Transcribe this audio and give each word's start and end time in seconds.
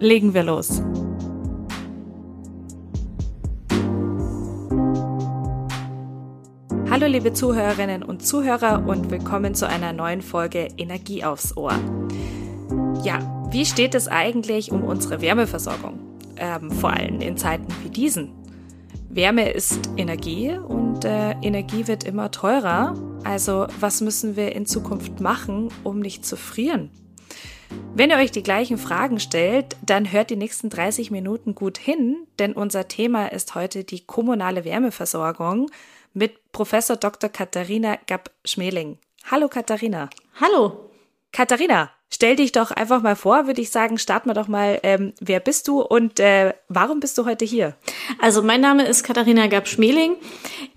Legen 0.00 0.32
wir 0.32 0.44
los. 0.44 0.80
Hallo 6.88 7.06
liebe 7.06 7.32
Zuhörerinnen 7.32 8.04
und 8.04 8.24
Zuhörer 8.24 8.86
und 8.86 9.10
willkommen 9.10 9.56
zu 9.56 9.66
einer 9.66 9.92
neuen 9.92 10.22
Folge 10.22 10.68
Energie 10.76 11.24
aufs 11.24 11.56
Ohr. 11.56 11.72
Ja, 13.02 13.48
wie 13.50 13.66
steht 13.66 13.96
es 13.96 14.06
eigentlich 14.06 14.70
um 14.70 14.84
unsere 14.84 15.20
Wärmeversorgung? 15.20 15.98
Ähm, 16.36 16.70
vor 16.70 16.90
allem 16.90 17.20
in 17.20 17.36
Zeiten 17.36 17.66
wie 17.82 17.90
diesen. 17.90 18.30
Wärme 19.08 19.50
ist 19.50 19.90
Energie 19.96 20.56
und 20.56 21.04
äh, 21.04 21.32
Energie 21.42 21.88
wird 21.88 22.04
immer 22.04 22.30
teurer. 22.30 22.94
Also 23.24 23.66
was 23.80 24.00
müssen 24.00 24.36
wir 24.36 24.54
in 24.54 24.64
Zukunft 24.64 25.20
machen, 25.20 25.70
um 25.82 25.98
nicht 25.98 26.24
zu 26.24 26.36
frieren? 26.36 26.90
Wenn 27.94 28.10
ihr 28.10 28.16
euch 28.16 28.30
die 28.30 28.42
gleichen 28.42 28.78
Fragen 28.78 29.18
stellt, 29.18 29.76
dann 29.84 30.12
hört 30.12 30.30
die 30.30 30.36
nächsten 30.36 30.70
30 30.70 31.10
Minuten 31.10 31.54
gut 31.54 31.78
hin, 31.78 32.26
denn 32.38 32.52
unser 32.52 32.88
Thema 32.88 33.26
ist 33.26 33.54
heute 33.54 33.84
die 33.84 34.06
kommunale 34.06 34.64
Wärmeversorgung 34.64 35.70
mit 36.14 36.52
Professor 36.52 36.96
Dr. 36.96 37.28
Katharina 37.28 37.98
Gapp-Schmeling. 38.06 38.98
Hallo 39.30 39.48
Katharina. 39.48 40.08
Hallo. 40.40 40.90
Katharina, 41.32 41.90
Stell 42.10 42.36
dich 42.36 42.52
doch 42.52 42.70
einfach 42.70 43.02
mal 43.02 43.16
vor, 43.16 43.46
würde 43.46 43.60
ich 43.60 43.68
sagen, 43.68 43.98
starten 43.98 44.30
wir 44.30 44.34
doch 44.34 44.48
mal, 44.48 44.80
ähm, 44.82 45.12
wer 45.20 45.40
bist 45.40 45.68
du 45.68 45.82
und 45.82 46.18
äh, 46.18 46.54
warum 46.68 47.00
bist 47.00 47.18
du 47.18 47.26
heute 47.26 47.44
hier? 47.44 47.76
Also 48.18 48.42
mein 48.42 48.62
Name 48.62 48.86
ist 48.86 49.02
Katharina 49.02 49.46
Gab-Schmeling. 49.46 50.16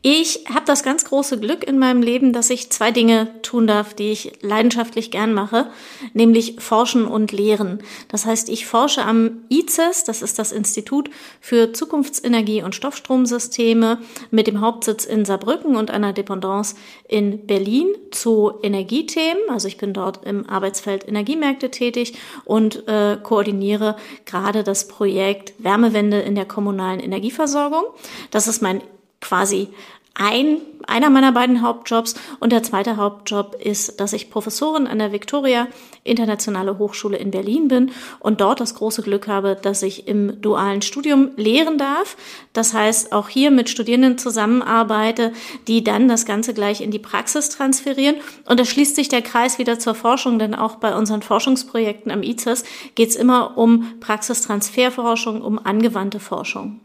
Ich 0.01 0.43
habe 0.49 0.65
das 0.65 0.83
ganz 0.83 1.05
große 1.05 1.39
Glück 1.39 1.63
in 1.63 1.79
meinem 1.79 2.01
Leben, 2.01 2.33
dass 2.33 2.49
ich 2.49 2.69
zwei 2.69 2.91
Dinge 2.91 3.29
tun 3.43 3.65
darf, 3.65 3.93
die 3.93 4.11
ich 4.11 4.33
leidenschaftlich 4.41 5.09
gern 5.09 5.33
mache, 5.33 5.71
nämlich 6.13 6.55
forschen 6.59 7.05
und 7.05 7.31
lehren. 7.31 7.81
Das 8.09 8.25
heißt, 8.25 8.49
ich 8.49 8.65
forsche 8.65 9.05
am 9.05 9.43
ICES, 9.49 10.03
das 10.03 10.21
ist 10.21 10.37
das 10.37 10.51
Institut 10.51 11.09
für 11.39 11.71
Zukunftsenergie 11.71 12.61
und 12.61 12.75
Stoffstromsysteme 12.75 13.99
mit 14.31 14.47
dem 14.47 14.59
Hauptsitz 14.59 15.05
in 15.05 15.23
Saarbrücken 15.23 15.77
und 15.77 15.91
einer 15.91 16.11
Dependance 16.11 16.75
in 17.07 17.47
Berlin 17.47 17.87
zu 18.11 18.53
Energiethemen. 18.63 19.49
Also 19.49 19.69
ich 19.69 19.77
bin 19.77 19.93
dort 19.93 20.25
im 20.25 20.49
Arbeitsfeld 20.49 21.07
Energie 21.07 21.20
Energiemärkte 21.21 21.71
tätig 21.71 22.17
und 22.45 22.87
äh, 22.87 23.17
koordiniere 23.21 23.95
gerade 24.25 24.63
das 24.63 24.87
Projekt 24.87 25.53
Wärmewende 25.59 26.19
in 26.19 26.35
der 26.35 26.45
kommunalen 26.45 26.99
Energieversorgung. 26.99 27.83
Das 28.31 28.47
ist 28.47 28.61
mein 28.61 28.81
quasi 29.19 29.69
ein, 30.13 30.57
einer 30.87 31.09
meiner 31.09 31.31
beiden 31.31 31.61
Hauptjobs 31.61 32.15
und 32.39 32.51
der 32.51 32.63
zweite 32.63 32.97
Hauptjob 32.97 33.55
ist, 33.55 33.99
dass 34.01 34.11
ich 34.13 34.29
Professorin 34.29 34.85
an 34.85 34.99
der 34.99 35.13
Victoria 35.13 35.67
Internationale 36.03 36.77
Hochschule 36.77 37.17
in 37.17 37.31
Berlin 37.31 37.69
bin 37.69 37.91
und 38.19 38.41
dort 38.41 38.59
das 38.59 38.75
große 38.75 39.03
Glück 39.03 39.27
habe, 39.27 39.57
dass 39.61 39.83
ich 39.83 40.07
im 40.07 40.41
dualen 40.41 40.81
Studium 40.81 41.29
lehren 41.37 41.77
darf. 41.77 42.17
Das 42.51 42.73
heißt, 42.73 43.13
auch 43.13 43.29
hier 43.29 43.51
mit 43.51 43.69
Studierenden 43.69 44.17
zusammenarbeite, 44.17 45.31
die 45.67 45.83
dann 45.83 46.07
das 46.07 46.25
Ganze 46.25 46.53
gleich 46.53 46.81
in 46.81 46.91
die 46.91 46.99
Praxis 46.99 47.49
transferieren. 47.49 48.17
Und 48.45 48.59
da 48.59 48.65
schließt 48.65 48.95
sich 48.95 49.07
der 49.07 49.21
Kreis 49.21 49.59
wieder 49.59 49.79
zur 49.79 49.95
Forschung, 49.95 50.39
denn 50.39 50.55
auch 50.55 50.75
bei 50.75 50.95
unseren 50.95 51.21
Forschungsprojekten 51.21 52.11
am 52.11 52.23
ICES 52.23 52.63
geht 52.95 53.09
es 53.09 53.15
immer 53.15 53.57
um 53.57 53.99
Praxistransferforschung, 54.01 55.41
um 55.41 55.57
angewandte 55.57 56.19
Forschung. 56.19 56.81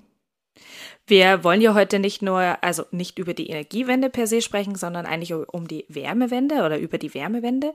Wir 1.07 1.45
wollen 1.45 1.61
ja 1.61 1.75
heute 1.75 1.99
nicht 1.99 2.23
nur, 2.23 2.41
also 2.63 2.85
nicht 2.91 3.19
über 3.19 3.35
die 3.35 3.49
Energiewende 3.49 4.11
per 4.11 4.27
se 4.27 4.43
sprechen, 4.43 4.75
sondern 4.75 5.07
eigentlich 5.07 5.33
um 5.33 5.69
die 5.69 5.85
Wärmewende 5.89 6.65
oder 6.65 6.79
über 6.79 6.99
die 6.99 7.15
Wärmewende. 7.15 7.75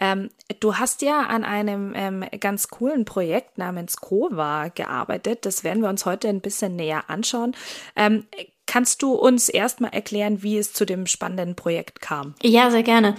Ähm, 0.00 0.30
du 0.60 0.76
hast 0.76 1.02
ja 1.02 1.20
an 1.20 1.44
einem 1.44 1.92
ähm, 1.94 2.24
ganz 2.40 2.68
coolen 2.68 3.04
Projekt 3.04 3.58
namens 3.58 3.98
COVA 3.98 4.68
gearbeitet. 4.68 5.46
Das 5.46 5.62
werden 5.64 5.82
wir 5.82 5.88
uns 5.88 6.06
heute 6.06 6.28
ein 6.28 6.40
bisschen 6.40 6.76
näher 6.76 7.08
anschauen. 7.08 7.54
Ähm, 7.96 8.26
Kannst 8.64 9.02
du 9.02 9.12
uns 9.12 9.50
erstmal 9.50 9.92
erklären, 9.92 10.42
wie 10.42 10.56
es 10.56 10.72
zu 10.72 10.86
dem 10.86 11.06
spannenden 11.06 11.56
Projekt 11.56 12.00
kam? 12.00 12.34
Ja, 12.42 12.70
sehr 12.70 12.82
gerne. 12.82 13.16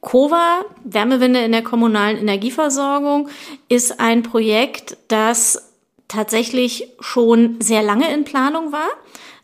COVA, 0.00 0.64
Wärmewende 0.84 1.40
in 1.40 1.50
der 1.50 1.64
kommunalen 1.64 2.18
Energieversorgung, 2.18 3.28
ist 3.68 3.98
ein 3.98 4.22
Projekt, 4.22 4.96
das 5.08 5.71
tatsächlich 6.12 6.88
schon 7.00 7.56
sehr 7.60 7.82
lange 7.82 8.12
in 8.12 8.24
Planung 8.24 8.72
war. 8.72 8.88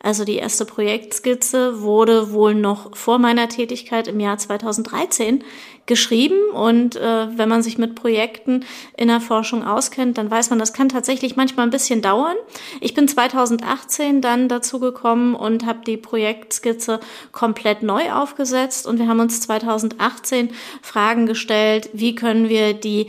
Also 0.01 0.25
die 0.25 0.37
erste 0.37 0.65
Projektskizze 0.65 1.83
wurde 1.83 2.33
wohl 2.33 2.55
noch 2.55 2.97
vor 2.97 3.19
meiner 3.19 3.49
Tätigkeit 3.49 4.07
im 4.07 4.21
Jahr 4.21 4.39
2013 4.39 5.43
geschrieben. 5.87 6.51
Und 6.53 6.95
äh, 6.95 7.37
wenn 7.37 7.49
man 7.49 7.65
sich 7.65 7.79
mit 7.79 7.97
Projekten 7.97 8.65
in 8.97 9.09
der 9.09 9.21
Forschung 9.21 9.67
auskennt, 9.67 10.17
dann 10.17 10.31
weiß 10.31 10.51
man, 10.51 10.61
das 10.61 10.73
kann 10.73 10.89
tatsächlich 10.89 11.35
manchmal 11.35 11.67
ein 11.67 11.71
bisschen 11.71 12.01
dauern. 12.01 12.37
Ich 12.81 12.95
bin 12.95 13.09
2018 13.09 14.21
dann 14.21 14.49
dazu 14.49 14.79
gekommen 14.79 15.35
und 15.35 15.67
habe 15.67 15.81
die 15.85 15.97
Projektskizze 15.97 17.01
komplett 17.33 17.83
neu 17.83 18.13
aufgesetzt. 18.13 18.87
Und 18.87 19.01
wir 19.01 19.09
haben 19.09 19.21
uns 19.21 19.41
2018 19.41 20.51
Fragen 20.81 21.27
gestellt, 21.27 21.91
wie 21.93 22.15
können 22.15 22.49
wir 22.49 22.73
die 22.75 23.09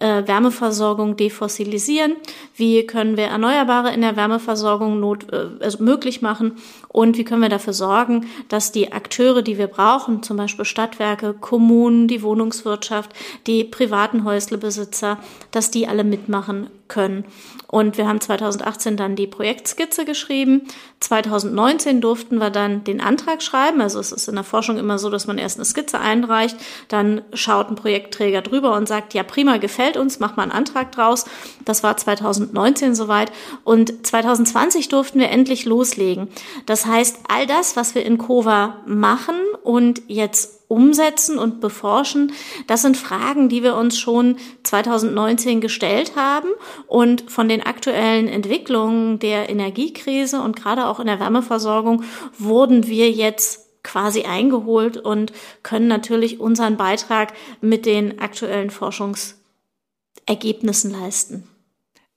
äh, 0.00 0.26
Wärmeversorgung 0.26 1.16
defossilisieren, 1.16 2.16
wie 2.56 2.86
können 2.86 3.16
wir 3.16 3.26
Erneuerbare 3.26 3.92
in 3.92 4.00
der 4.00 4.16
Wärmeversorgung 4.16 5.00
not, 5.00 5.32
äh, 5.32 5.46
also 5.60 5.82
möglich 5.82 6.22
machen? 6.22 6.56
Und 6.88 7.18
wie 7.18 7.24
können 7.24 7.42
wir 7.42 7.48
dafür 7.48 7.72
sorgen, 7.72 8.26
dass 8.48 8.72
die 8.72 8.92
Akteure, 8.92 9.42
die 9.42 9.58
wir 9.58 9.66
brauchen, 9.66 10.22
zum 10.22 10.36
Beispiel 10.36 10.64
Stadtwerke, 10.64 11.34
Kommunen, 11.34 12.08
die 12.08 12.22
Wohnungswirtschaft, 12.22 13.12
die 13.46 13.64
privaten 13.64 14.24
Häuslebesitzer, 14.24 15.18
dass 15.50 15.70
die 15.70 15.88
alle 15.88 16.04
mitmachen 16.04 16.68
können. 16.88 17.24
Und 17.68 17.98
wir 17.98 18.06
haben 18.06 18.20
2018 18.20 18.96
dann 18.96 19.16
die 19.16 19.26
Projektskizze 19.26 20.04
geschrieben. 20.04 20.62
2019 21.00 22.00
durften 22.00 22.38
wir 22.38 22.50
dann 22.50 22.84
den 22.84 23.00
Antrag 23.00 23.42
schreiben. 23.42 23.80
Also 23.80 24.00
es 24.00 24.12
ist 24.12 24.28
in 24.28 24.34
der 24.34 24.44
Forschung 24.44 24.78
immer 24.78 24.98
so, 24.98 25.10
dass 25.10 25.26
man 25.26 25.38
erst 25.38 25.58
eine 25.58 25.64
Skizze 25.64 26.00
einreicht, 26.00 26.56
dann 26.88 27.22
schaut 27.32 27.70
ein 27.70 27.76
Projektträger 27.76 28.42
drüber 28.42 28.76
und 28.76 28.88
sagt, 28.88 29.14
ja 29.14 29.22
prima, 29.22 29.56
gefällt 29.56 29.96
uns, 29.96 30.20
mach 30.20 30.36
mal 30.36 30.44
einen 30.44 30.52
Antrag 30.52 30.92
draus. 30.92 31.24
Das 31.64 31.82
war 31.82 31.96
2019 31.96 32.94
soweit. 32.94 33.32
Und 33.64 34.06
2020 34.06 34.88
durften 34.88 35.18
wir 35.18 35.30
endlich 35.30 35.64
loslegen. 35.64 36.28
Das 36.66 36.86
heißt, 36.86 37.20
all 37.28 37.46
das, 37.46 37.76
was 37.76 37.94
wir 37.94 38.04
in 38.04 38.18
Kova 38.18 38.82
machen 38.86 39.36
und 39.62 40.02
jetzt 40.06 40.63
umsetzen 40.68 41.38
und 41.38 41.60
beforschen, 41.60 42.32
das 42.66 42.82
sind 42.82 42.96
Fragen, 42.96 43.48
die 43.48 43.62
wir 43.62 43.76
uns 43.76 43.96
schon 43.98 44.36
2019 44.62 45.60
gestellt 45.60 46.16
haben 46.16 46.48
und 46.86 47.30
von 47.30 47.48
den 47.48 47.62
aktuellen 47.62 48.28
Entwicklungen 48.28 49.18
der 49.18 49.50
Energiekrise 49.50 50.40
und 50.40 50.56
gerade 50.56 50.86
auch 50.86 51.00
in 51.00 51.06
der 51.06 51.20
Wärmeversorgung 51.20 52.04
wurden 52.38 52.86
wir 52.86 53.10
jetzt 53.10 53.82
quasi 53.82 54.22
eingeholt 54.22 54.96
und 54.96 55.32
können 55.62 55.88
natürlich 55.88 56.40
unseren 56.40 56.76
Beitrag 56.76 57.32
mit 57.60 57.86
den 57.86 58.18
aktuellen 58.18 58.70
Forschungsergebnissen 58.70 60.90
leisten. 60.90 61.48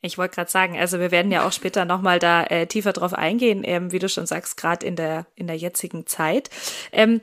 Ich 0.02 0.18
wollte 0.18 0.36
gerade 0.36 0.50
sagen, 0.50 0.78
also 0.78 1.00
wir 1.00 1.12
werden 1.12 1.32
ja 1.32 1.46
auch 1.46 1.52
später 1.52 1.84
nochmal 1.84 2.20
da 2.20 2.46
äh, 2.46 2.68
tiefer 2.68 2.94
drauf 2.94 3.14
eingehen, 3.14 3.64
ähm, 3.66 3.92
wie 3.92 4.00
du 4.00 4.08
schon 4.08 4.26
sagst, 4.26 4.56
gerade 4.56 4.86
in 4.86 4.96
der, 4.96 5.26
in 5.36 5.48
der 5.48 5.58
jetzigen 5.58 6.06
Zeit. 6.06 6.50
Ähm, 6.92 7.20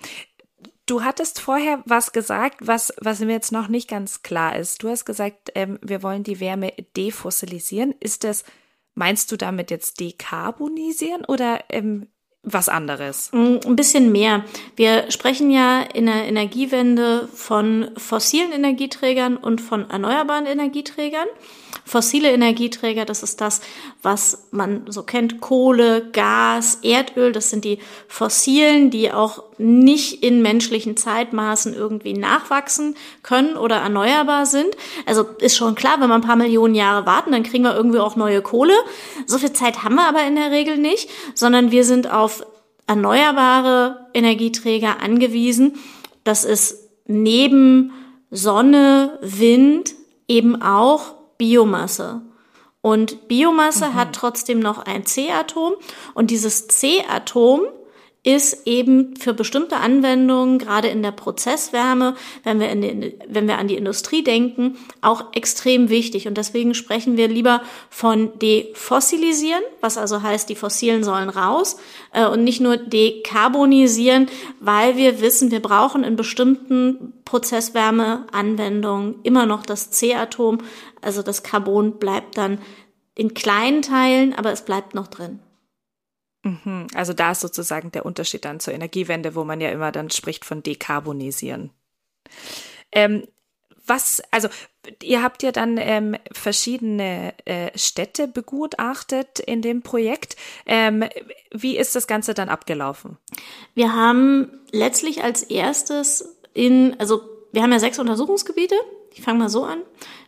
Du 0.87 1.03
hattest 1.03 1.41
vorher 1.41 1.83
was 1.87 2.13
gesagt, 2.13 2.59
was, 2.61 2.93
was 3.01 3.21
mir 3.21 3.33
jetzt 3.33 3.53
noch 3.53 3.69
nicht 3.69 3.89
ganz 3.89 4.23
klar 4.23 4.57
ist. 4.57 4.83
Du 4.83 4.91
hast 4.91 5.07
gesagt, 5.07 5.51
ähm, 5.55 5.79
wir 5.83 6.03
wollen 6.03 6.25
die 6.25 6.41
Wärme 6.41 6.73
defossilisieren. 6.97 7.95
Ist 8.01 8.23
das, 8.25 8.45
meinst 8.95 9.33
du 9.33 9.37
damit 9.37 9.71
jetzt 9.71 9.99
dekarbonisieren 10.01 11.25
oder 11.25 11.65
ähm, 11.71 12.09
was 12.45 12.69
anderes. 12.69 13.31
Mm, 13.33 13.57
ein 13.67 13.77
bisschen 13.77 14.13
mehr. 14.13 14.45
Wir 14.77 15.11
sprechen 15.11 15.51
ja 15.51 15.81
in 15.81 16.07
der 16.07 16.27
Energiewende 16.27 17.29
von 17.35 17.91
fossilen 17.97 18.53
Energieträgern 18.53 19.37
und 19.37 19.61
von 19.61 19.89
erneuerbaren 19.91 20.47
Energieträgern. 20.47 21.29
Fossile 21.87 22.33
Energieträger, 22.33 23.05
das 23.05 23.23
ist 23.23 23.43
das, 23.43 23.61
was 24.03 24.49
man 24.53 24.85
so 24.89 25.03
kennt, 25.03 25.43
Kohle, 25.43 26.09
Gas, 26.13 26.79
Erdöl, 26.83 27.33
das 27.33 27.51
sind 27.51 27.65
die 27.65 27.79
fossilen, 28.09 28.91
die 28.91 29.13
auch 29.13 29.43
nicht 29.59 30.23
in 30.23 30.41
menschlichen 30.41 30.97
Zeitmaßen 30.97 31.75
irgendwie 31.75 32.15
nachwachsen 32.15 32.97
können 33.23 33.57
oder 33.57 33.77
erneuerbar 33.77 34.47
sind. 34.47 34.77
Also 35.05 35.25
ist 35.39 35.57
schon 35.57 35.75
klar, 35.75 36.01
wenn 36.01 36.09
wir 36.09 36.15
ein 36.15 36.23
paar 36.23 36.37
Millionen 36.37 36.75
Jahre 36.75 37.07
warten, 37.07 37.33
dann 37.33 37.43
kriegen 37.43 37.65
wir 37.65 37.75
irgendwie 37.75 37.99
auch 37.99 38.17
neue 38.17 38.41
Kohle. 38.41 38.75
So 39.27 39.39
viel 39.39 39.53
Zeit 39.53 39.83
haben 39.83 39.97
wir 39.97 40.09
aber 40.09 40.25
in 40.27 40.37
der 40.37 40.51
Regel 40.51 40.79
nicht, 40.79 41.11
sondern 41.35 41.71
wir 41.71 41.85
sind 41.85 42.11
auf 42.11 42.34
erneuerbare 42.87 44.07
Energieträger 44.15 45.01
angewiesen. 45.01 45.75
Das 46.23 46.45
ist 46.45 46.89
neben 47.07 47.93
Sonne, 48.31 49.19
Wind 49.23 49.95
eben 50.29 50.61
auch 50.61 51.15
Biomasse. 51.39 52.23
Und 52.81 53.29
Biomasse 53.29 53.91
mhm. 53.91 53.95
hat 53.95 54.15
trotzdem 54.15 54.61
noch 54.61 54.85
ein 54.85 55.07
C-Atom 55.07 55.75
und 56.15 56.31
dieses 56.31 56.69
C-Atom 56.69 57.63
ist 58.25 58.67
eben 58.67 59.17
für 59.17 59.35
bestimmte 59.35 59.77
Anwendungen, 59.77 60.59
gerade 60.59 60.89
in 60.89 61.03
der 61.03 61.13
Prozesswärme, 61.13 62.15
wenn 62.43 62.59
wir, 62.59 62.71
in 62.71 62.81
die, 62.81 63.19
wenn 63.29 63.47
wir 63.47 63.59
an 63.59 63.69
die 63.69 63.77
Industrie 63.77 64.25
denken, 64.25 64.79
auch 65.03 65.35
extrem 65.35 65.91
wichtig. 65.91 66.27
Und 66.27 66.39
deswegen 66.39 66.75
sprechen 66.75 67.19
wir 67.19 67.29
lieber 67.29 67.61
von 67.91 68.39
defossilisieren, 68.39 69.63
was 69.83 69.99
also 69.99 70.23
heißt, 70.23 70.49
die 70.49 70.55
Fossilen 70.55 71.05
sollen 71.05 71.29
raus 71.29 71.77
äh, 72.13 72.27
und 72.27 72.45
nicht 72.45 72.63
nur 72.63 72.79
dekarbonisieren, 72.79 74.29
weil 74.59 74.97
wir 74.97 75.21
wissen, 75.21 75.51
wir 75.51 75.61
brauchen 75.61 76.03
in 76.03 76.17
bestimmten 76.17 77.13
Prozesswärmeanwendungen 77.27 79.17
immer 79.23 79.45
noch 79.45 79.67
das 79.67 79.91
C-Atom. 79.91 80.59
Also 81.03 81.21
das 81.21 81.43
Carbon 81.43 81.99
bleibt 81.99 82.39
dann 82.39 82.59
in 83.15 83.35
kleinen 83.35 83.83
Teilen, 83.83 84.33
aber 84.33 84.51
es 84.51 84.65
bleibt 84.65 84.95
noch 84.95 85.09
drin. 85.09 85.41
Mhm. 86.45 86.87
Also 86.95 87.13
da 87.13 87.33
ist 87.33 87.41
sozusagen 87.41 87.91
der 87.91 88.07
Unterschied 88.07 88.45
dann 88.45 88.61
zur 88.61 88.75
Energiewende, 88.75 89.35
wo 89.35 89.45
man 89.45 89.61
ja 89.61 89.71
immer 89.71 89.91
dann 89.91 90.11
spricht 90.11 90.45
von 90.45 90.63
Dekarbonisieren. 90.63 91.71
Ähm, 92.93 93.27
was, 93.87 94.23
also 94.31 94.49
ihr 95.03 95.23
habt 95.23 95.43
ja 95.43 95.53
dann 95.53 95.77
ähm, 95.79 96.17
verschiedene 96.33 97.35
äh, 97.45 97.77
Städte 97.77 98.29
begutachtet 98.29 99.41
in 99.41 99.63
dem 99.63 99.83
Projekt. 99.83 100.37
Ähm, 100.67 101.05
wie 101.51 101.77
ist 101.77 101.95
das 101.95 102.07
Ganze 102.07 102.35
dann 102.35 102.49
abgelaufen? 102.49 103.19
Wir 103.75 103.95
haben 103.95 104.61
letztlich 104.71 105.23
als 105.23 105.43
erstes 105.43 106.39
in, 106.55 106.99
also 106.99 107.23
wir 107.53 107.63
haben 107.63 107.73
ja 107.73 107.79
sechs 107.79 107.99
Untersuchungsgebiete. 107.99 108.77
Ich 109.17 109.23
fange 109.23 109.39
mal 109.39 109.49
so 109.49 109.63
an. 109.63 109.79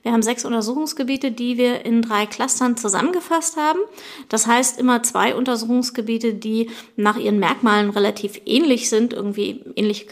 Wir 0.05 0.13
haben 0.13 0.23
sechs 0.23 0.45
Untersuchungsgebiete, 0.45 1.33
die 1.33 1.59
wir 1.59 1.85
in 1.85 2.03
drei 2.03 2.25
Clustern 2.25 2.77
zusammengefasst 2.77 3.57
haben. 3.57 3.81
Das 4.29 4.47
heißt 4.47 4.79
immer 4.79 5.03
zwei 5.03 5.35
Untersuchungsgebiete, 5.35 6.35
die 6.35 6.71
nach 6.95 7.17
ihren 7.17 7.41
Merkmalen 7.41 7.91
relativ 7.91 8.41
ähnlich 8.47 8.89
sind, 8.89 9.13
irgendwie 9.13 9.65
ähnliche 9.75 10.07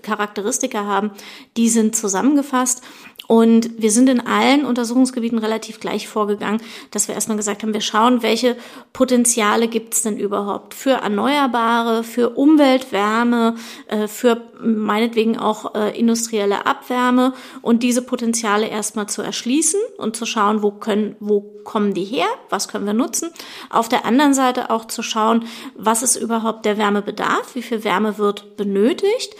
Charakteristika 0.00 0.86
haben, 0.86 1.10
die 1.58 1.68
sind 1.68 1.94
zusammengefasst. 1.94 2.82
Und 3.26 3.70
wir 3.80 3.90
sind 3.90 4.08
in 4.08 4.20
allen 4.20 4.64
Untersuchungsgebieten 4.64 5.38
relativ 5.38 5.80
gleich 5.80 6.08
vorgegangen, 6.08 6.60
dass 6.90 7.08
wir 7.08 7.14
erstmal 7.14 7.36
gesagt 7.36 7.62
haben, 7.62 7.74
wir 7.74 7.80
schauen, 7.80 8.22
welche 8.22 8.56
Potenziale 8.92 9.68
gibt 9.68 9.94
es 9.94 10.02
denn 10.02 10.16
überhaupt 10.16 10.74
für 10.74 10.92
Erneuerbare, 10.92 12.04
für 12.04 12.30
Umweltwärme, 12.30 13.56
äh, 13.88 14.06
für 14.06 14.42
meinetwegen 14.60 15.38
auch 15.38 15.74
äh, 15.74 15.98
industrielle 15.98 16.66
Abwärme 16.66 17.32
und 17.62 17.82
diese 17.82 18.02
Potenziale 18.02 18.68
erstmal 18.68 19.08
zu 19.08 19.22
erschließen 19.22 19.80
und 19.98 20.16
zu 20.16 20.24
schauen, 20.24 20.62
wo 20.62 20.70
können, 20.70 21.16
wo 21.20 21.40
kommen 21.64 21.94
die 21.94 22.04
her, 22.04 22.26
was 22.48 22.68
können 22.68 22.86
wir 22.86 22.94
nutzen. 22.94 23.30
Auf 23.70 23.88
der 23.88 24.04
anderen 24.04 24.34
Seite 24.34 24.70
auch 24.70 24.86
zu 24.86 25.02
schauen, 25.02 25.44
was 25.74 26.02
ist 26.02 26.16
überhaupt 26.16 26.64
der 26.64 26.78
Wärmebedarf, 26.78 27.54
wie 27.54 27.62
viel 27.62 27.82
Wärme 27.82 28.18
wird 28.18 28.56
benötigt 28.56 29.34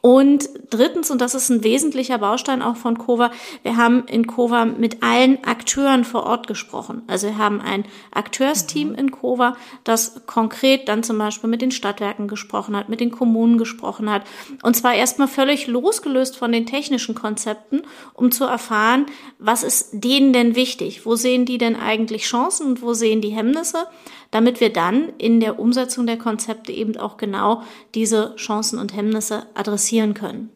und 0.00 0.48
drittens, 0.70 1.10
und 1.10 1.20
das 1.20 1.34
ist 1.34 1.48
ein 1.48 1.64
wesentlicher 1.64 2.18
Baustein 2.18 2.62
auch 2.62 2.76
von 2.76 2.98
Kova, 2.98 3.30
wir 3.62 3.76
haben 3.76 4.04
in 4.06 4.26
Kova 4.26 4.64
mit 4.64 5.02
allen 5.02 5.42
Akteuren 5.44 6.04
vor 6.04 6.24
Ort 6.24 6.46
gesprochen. 6.46 7.02
Also 7.06 7.28
wir 7.28 7.38
haben 7.38 7.60
ein 7.60 7.84
Akteursteam 8.12 8.94
in 8.94 9.10
Kova, 9.10 9.56
das 9.84 10.26
konkret 10.26 10.88
dann 10.88 11.02
zum 11.02 11.18
Beispiel 11.18 11.50
mit 11.50 11.62
den 11.62 11.70
Stadtwerken 11.70 12.28
gesprochen 12.28 12.76
hat, 12.76 12.88
mit 12.88 13.00
den 13.00 13.10
Kommunen 13.10 13.58
gesprochen 13.58 14.10
hat. 14.10 14.22
Und 14.62 14.74
zwar 14.76 14.94
erstmal 14.94 15.28
völlig 15.28 15.66
losgelöst 15.66 16.36
von 16.36 16.52
den 16.52 16.66
technischen 16.66 17.14
Konzepten, 17.14 17.82
um 18.14 18.30
zu 18.30 18.44
erfahren, 18.44 19.06
was 19.38 19.62
ist 19.62 19.90
denen 19.92 20.32
denn 20.32 20.54
wichtig? 20.54 21.06
Wo 21.06 21.16
sehen 21.16 21.44
die 21.44 21.58
denn 21.58 21.76
eigentlich 21.76 22.24
Chancen 22.24 22.66
und 22.66 22.82
wo 22.82 22.94
sehen 22.94 23.20
die 23.20 23.30
Hemmnisse? 23.30 23.86
Damit 24.30 24.60
wir 24.60 24.72
dann 24.72 25.10
in 25.18 25.40
der 25.40 25.58
Umsetzung 25.58 26.06
der 26.06 26.18
Konzepte 26.18 26.72
eben 26.72 26.96
auch 26.96 27.16
genau 27.16 27.62
diese 27.94 28.34
Chancen 28.36 28.78
und 28.78 28.94
Hemmnisse 28.94 29.46
adressieren 29.54 30.14
können. 30.14 30.50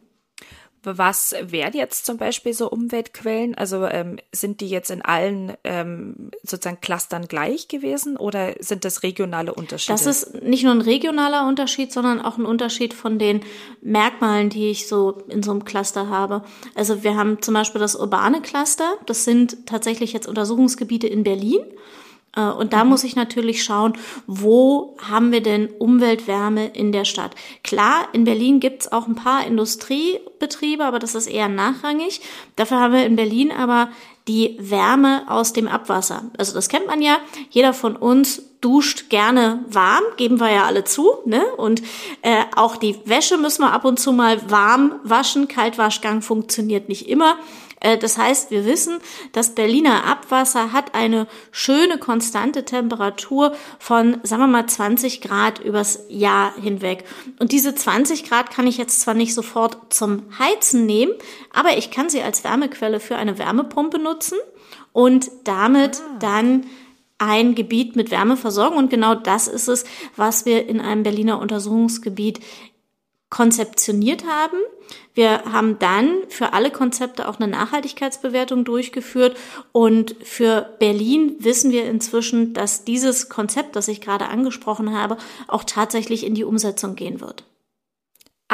Was 0.85 1.33
wären 1.41 1.73
jetzt 1.73 2.05
zum 2.05 2.17
Beispiel 2.17 2.53
so 2.53 2.69
Umweltquellen? 2.69 3.55
Also 3.55 3.85
ähm, 3.85 4.17
sind 4.33 4.59
die 4.59 4.67
jetzt 4.67 4.91
in 4.91 5.01
allen 5.01 5.53
ähm, 5.63 6.29
sozusagen 6.43 6.81
Clustern 6.81 7.29
gleich 7.29 7.69
gewesen 7.69 8.17
oder 8.17 8.55
sind 8.59 8.83
das 8.83 9.01
regionale 9.01 9.53
Unterschiede? 9.53 9.93
Das 9.93 10.05
ist 10.05 10.43
nicht 10.43 10.65
nur 10.65 10.73
ein 10.73 10.81
regionaler 10.81 11.47
Unterschied, 11.47 11.93
sondern 11.93 12.19
auch 12.19 12.37
ein 12.37 12.45
Unterschied 12.45 12.93
von 12.93 13.17
den 13.17 13.41
Merkmalen, 13.81 14.49
die 14.49 14.71
ich 14.71 14.89
so 14.89 15.23
in 15.29 15.41
so 15.41 15.51
einem 15.51 15.63
Cluster 15.63 16.09
habe. 16.09 16.43
Also 16.75 17.01
wir 17.01 17.15
haben 17.15 17.41
zum 17.41 17.53
Beispiel 17.53 17.79
das 17.79 17.95
urbane 17.95 18.41
Cluster. 18.41 18.95
Das 19.05 19.23
sind 19.23 19.65
tatsächlich 19.65 20.11
jetzt 20.11 20.27
Untersuchungsgebiete 20.27 21.07
in 21.07 21.23
Berlin. 21.23 21.61
Äh, 22.35 22.41
und 22.41 22.73
da 22.73 22.83
muss 22.83 23.03
ich 23.03 23.15
natürlich 23.15 23.63
schauen, 23.63 23.93
wo 24.27 24.95
haben 25.09 25.31
wir 25.31 25.41
denn 25.41 25.69
Umweltwärme 25.79 26.67
in 26.67 26.91
der 26.91 27.05
Stadt? 27.05 27.35
Klar, 27.63 28.07
in 28.13 28.23
Berlin 28.23 28.59
gibt's 28.59 28.91
auch 28.91 29.07
ein 29.07 29.15
paar 29.15 29.45
Industriebetriebe, 29.45 30.83
aber 30.83 30.99
das 30.99 31.15
ist 31.15 31.27
eher 31.27 31.49
nachrangig. 31.49 32.21
Dafür 32.55 32.79
haben 32.79 32.93
wir 32.93 33.05
in 33.05 33.15
Berlin 33.15 33.51
aber 33.51 33.89
die 34.27 34.57
Wärme 34.59 35.23
aus 35.27 35.51
dem 35.51 35.67
Abwasser. 35.67 36.23
Also 36.37 36.53
das 36.53 36.69
kennt 36.69 36.87
man 36.87 37.01
ja. 37.01 37.17
Jeder 37.49 37.73
von 37.73 37.95
uns 37.95 38.41
duscht 38.61 39.09
gerne 39.09 39.65
warm, 39.67 40.03
geben 40.15 40.39
wir 40.39 40.49
ja 40.49 40.63
alle 40.63 40.85
zu. 40.85 41.11
Ne? 41.25 41.43
Und 41.57 41.81
äh, 42.21 42.43
auch 42.55 42.77
die 42.77 42.95
Wäsche 43.03 43.37
müssen 43.37 43.63
wir 43.63 43.73
ab 43.73 43.83
und 43.83 43.99
zu 43.99 44.13
mal 44.13 44.49
warm 44.49 44.95
waschen. 45.03 45.49
Kaltwaschgang 45.49 46.21
funktioniert 46.21 46.87
nicht 46.87 47.09
immer. 47.09 47.35
Äh, 47.83 47.99
das 47.99 48.17
heißt, 48.17 48.49
wir 48.49 48.65
wissen, 48.65 48.97
das 49.33 49.53
Berliner 49.53 50.05
Abwasser 50.05 50.73
hat 50.73 50.95
eine 50.95 51.27
schöne 51.51 51.99
konstante 51.99 52.65
Temperatur 52.65 53.53
von, 53.77 54.17
sagen 54.23 54.41
wir 54.41 54.47
mal, 54.47 54.65
20 54.65 55.21
Grad 55.21 55.59
übers 55.59 56.05
Jahr 56.09 56.55
hinweg. 56.59 57.03
Und 57.37 57.51
diese 57.51 57.75
20 57.75 58.27
Grad 58.27 58.49
kann 58.49 58.65
ich 58.65 58.77
jetzt 58.79 59.01
zwar 59.01 59.13
nicht 59.13 59.35
sofort 59.35 59.93
zum 59.93 60.23
Heizen 60.39 60.87
nehmen, 60.87 61.13
aber 61.53 61.77
ich 61.77 61.91
kann 61.91 62.09
sie 62.09 62.23
als 62.23 62.43
Wärmequelle 62.43 62.99
für 62.99 63.17
eine 63.17 63.37
Wärmepumpe 63.37 63.99
nutzen 63.99 64.37
und 64.93 65.29
damit 65.43 65.97
ah. 65.97 66.17
dann 66.19 66.65
ein 67.19 67.55
Gebiet 67.55 67.95
mit 67.95 68.11
Wärme 68.11 68.35
versorgen. 68.37 68.75
Und 68.75 68.89
genau 68.89 69.15
das 69.15 69.47
ist 69.47 69.67
es, 69.67 69.85
was 70.15 70.45
wir 70.45 70.67
in 70.67 70.81
einem 70.81 71.03
Berliner 71.03 71.39
Untersuchungsgebiet 71.39 72.39
konzeptioniert 73.33 74.25
haben. 74.27 74.57
Wir 75.15 75.43
haben 75.51 75.79
dann 75.79 76.11
für 76.29 76.53
alle 76.53 76.69
Konzepte 76.69 77.27
auch 77.27 77.39
eine 77.39 77.47
Nachhaltigkeitsbewertung 77.47 78.63
durchgeführt 78.63 79.35
und 79.71 80.15
für 80.21 80.69
Berlin 80.77 81.35
wissen 81.39 81.71
wir 81.71 81.85
inzwischen, 81.85 82.53
dass 82.53 82.83
dieses 82.83 83.29
Konzept, 83.29 83.75
das 83.75 83.87
ich 83.87 84.01
gerade 84.01 84.27
angesprochen 84.27 84.95
habe, 84.95 85.17
auch 85.47 85.63
tatsächlich 85.63 86.27
in 86.27 86.35
die 86.35 86.43
Umsetzung 86.43 86.93
gehen 86.93 87.21
wird. 87.21 87.43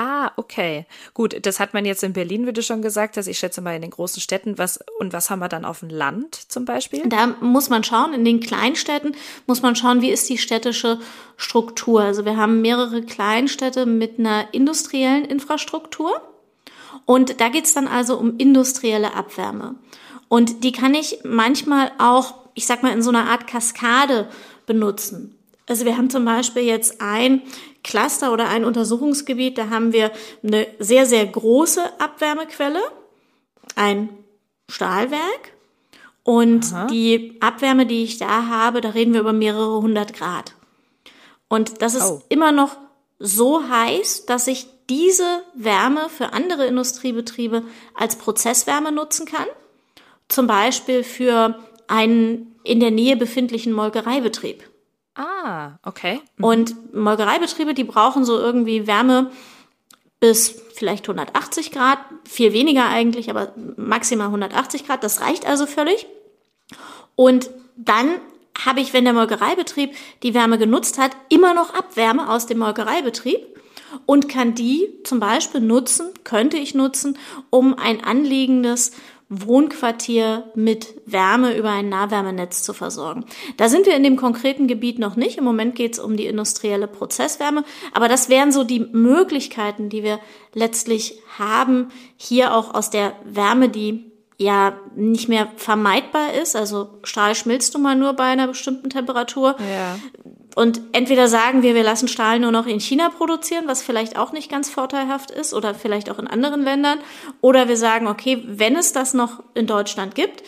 Ah, 0.01 0.31
okay. 0.37 0.85
Gut, 1.13 1.45
das 1.45 1.59
hat 1.59 1.73
man 1.73 1.83
jetzt 1.83 2.03
in 2.03 2.13
Berlin, 2.13 2.47
wie 2.47 2.53
du 2.53 2.63
schon 2.63 2.81
gesagt 2.81 3.17
hast. 3.17 3.27
Ich 3.27 3.37
schätze 3.37 3.59
mal 3.59 3.75
in 3.75 3.81
den 3.81 3.91
großen 3.91 4.21
Städten. 4.21 4.57
Was, 4.57 4.79
und 4.97 5.11
was 5.11 5.29
haben 5.29 5.39
wir 5.39 5.49
dann 5.49 5.65
auf 5.65 5.81
dem 5.81 5.89
Land 5.89 6.35
zum 6.49 6.63
Beispiel? 6.63 7.03
Da 7.05 7.35
muss 7.41 7.69
man 7.69 7.83
schauen, 7.83 8.13
in 8.13 8.23
den 8.23 8.39
Kleinstädten 8.39 9.13
muss 9.45 9.61
man 9.61 9.75
schauen, 9.75 10.01
wie 10.01 10.09
ist 10.09 10.29
die 10.29 10.37
städtische 10.37 10.99
Struktur. 11.35 11.99
Also 11.99 12.23
wir 12.23 12.37
haben 12.37 12.61
mehrere 12.61 13.01
Kleinstädte 13.01 13.85
mit 13.85 14.19
einer 14.19 14.45
industriellen 14.53 15.25
Infrastruktur. 15.25 16.21
Und 17.03 17.41
da 17.41 17.49
geht's 17.49 17.73
dann 17.73 17.89
also 17.89 18.17
um 18.17 18.37
industrielle 18.37 19.15
Abwärme. 19.15 19.75
Und 20.29 20.63
die 20.63 20.71
kann 20.71 20.93
ich 20.93 21.19
manchmal 21.25 21.91
auch, 21.97 22.35
ich 22.53 22.65
sag 22.65 22.83
mal, 22.83 22.93
in 22.93 23.01
so 23.01 23.09
einer 23.09 23.29
Art 23.29 23.47
Kaskade 23.47 24.29
benutzen. 24.65 25.35
Also 25.67 25.83
wir 25.83 25.97
haben 25.97 26.09
zum 26.09 26.23
Beispiel 26.23 26.63
jetzt 26.63 27.01
ein 27.01 27.41
Cluster 27.83 28.33
oder 28.33 28.50
ein 28.50 28.65
Untersuchungsgebiet, 28.65 29.57
da 29.57 29.69
haben 29.69 29.93
wir 29.93 30.12
eine 30.43 30.67
sehr, 30.79 31.05
sehr 31.05 31.25
große 31.25 31.81
Abwärmequelle, 32.00 32.81
ein 33.75 34.09
Stahlwerk. 34.69 35.53
Und 36.24 36.71
Aha. 36.74 36.86
die 36.88 37.38
Abwärme, 37.39 37.86
die 37.86 38.03
ich 38.03 38.19
da 38.19 38.48
habe, 38.48 38.81
da 38.81 38.89
reden 38.89 39.13
wir 39.13 39.21
über 39.21 39.33
mehrere 39.33 39.81
hundert 39.81 40.13
Grad. 40.13 40.53
Und 41.48 41.81
das 41.81 41.95
ist 41.95 42.03
oh. 42.03 42.21
immer 42.29 42.51
noch 42.51 42.77
so 43.17 43.67
heiß, 43.67 44.25
dass 44.27 44.48
ich 44.48 44.67
diese 44.89 45.43
Wärme 45.55 46.07
für 46.09 46.33
andere 46.33 46.65
Industriebetriebe 46.67 47.63
als 47.95 48.15
Prozesswärme 48.17 48.91
nutzen 48.91 49.25
kann. 49.25 49.48
Zum 50.27 50.45
Beispiel 50.45 51.03
für 51.03 51.57
einen 51.88 52.55
in 52.63 52.79
der 52.79 52.91
Nähe 52.91 53.17
befindlichen 53.17 53.74
Molkereibetrieb. 53.74 54.68
Ah, 55.19 55.79
okay. 55.83 56.21
Mhm. 56.38 56.43
Und 56.45 56.95
Molkereibetriebe, 56.95 57.73
die 57.73 57.83
brauchen 57.83 58.23
so 58.23 58.39
irgendwie 58.39 58.88
Wärme 58.88 59.31
bis 60.21 60.61
vielleicht 60.73 61.05
180 61.05 61.71
Grad, 61.71 61.99
viel 62.27 62.53
weniger 62.53 62.88
eigentlich, 62.88 63.29
aber 63.29 63.53
maximal 63.75 64.27
180 64.27 64.88
Grad. 64.88 65.03
Das 65.03 65.19
reicht 65.19 65.45
also 65.45 65.65
völlig. 65.65 66.07
Und 67.15 67.49
dann 67.75 68.09
habe 68.65 68.79
ich, 68.79 68.93
wenn 68.93 69.03
der 69.03 69.13
Molkereibetrieb 69.13 69.93
die 70.23 70.33
Wärme 70.33 70.57
genutzt 70.57 70.97
hat, 70.97 71.11
immer 71.27 71.53
noch 71.53 71.73
Abwärme 71.73 72.29
aus 72.29 72.45
dem 72.45 72.59
Molkereibetrieb 72.59 73.39
und 74.05 74.29
kann 74.29 74.55
die 74.55 74.88
zum 75.03 75.19
Beispiel 75.19 75.61
nutzen, 75.61 76.11
könnte 76.23 76.57
ich 76.57 76.75
nutzen, 76.75 77.17
um 77.49 77.77
ein 77.77 78.03
anliegendes 78.03 78.91
Wohnquartier 79.29 80.45
mit 80.55 80.95
Wärme 81.05 81.55
über 81.55 81.69
ein 81.69 81.88
Nahwärmenetz 81.88 82.63
zu 82.63 82.74
versorgen. 82.74 83.25
Da 83.57 83.69
sind 83.69 83.86
wir 83.86 83.95
in 83.95 84.03
dem 84.03 84.15
konkreten 84.15 84.67
Gebiet 84.67 84.98
noch 84.98 85.15
nicht. 85.15 85.38
Im 85.38 85.43
Moment 85.43 85.75
geht 85.75 85.93
es 85.93 86.00
um 86.00 86.17
die 86.17 86.25
industrielle 86.25 86.88
Prozesswärme. 86.88 87.63
Aber 87.93 88.07
das 88.07 88.29
wären 88.29 88.51
so 88.51 88.63
die 88.63 88.79
Möglichkeiten, 88.79 89.89
die 89.89 90.03
wir 90.03 90.19
letztlich 90.55 91.21
haben, 91.38 91.89
hier 92.17 92.55
auch 92.55 92.74
aus 92.74 92.89
der 92.89 93.13
Wärme, 93.24 93.69
die 93.69 94.12
ja 94.38 94.79
nicht 94.95 95.29
mehr 95.29 95.48
vermeidbar 95.57 96.33
ist. 96.33 96.55
Also 96.55 97.00
Stahl 97.03 97.36
schmilzt 97.36 97.75
du 97.75 97.79
mal 97.79 97.95
nur 97.95 98.13
bei 98.13 98.24
einer 98.24 98.48
bestimmten 98.48 98.89
Temperatur. 98.89 99.57
Ja. 99.59 100.00
Und 100.55 100.81
entweder 100.93 101.27
sagen 101.27 101.61
wir, 101.61 101.75
wir 101.75 101.83
lassen 101.83 102.07
Stahl 102.07 102.39
nur 102.39 102.51
noch 102.51 102.65
in 102.65 102.79
China 102.79 103.09
produzieren, 103.09 103.67
was 103.67 103.81
vielleicht 103.81 104.17
auch 104.17 104.31
nicht 104.31 104.49
ganz 104.49 104.69
vorteilhaft 104.69 105.31
ist 105.31 105.53
oder 105.53 105.75
vielleicht 105.75 106.09
auch 106.09 106.19
in 106.19 106.27
anderen 106.27 106.63
Ländern. 106.63 106.99
Oder 107.41 107.67
wir 107.67 107.77
sagen, 107.77 108.07
okay, 108.07 108.43
wenn 108.45 108.75
es 108.75 108.91
das 108.91 109.13
noch 109.13 109.43
in 109.53 109.67
Deutschland 109.67 110.15
gibt, 110.15 110.43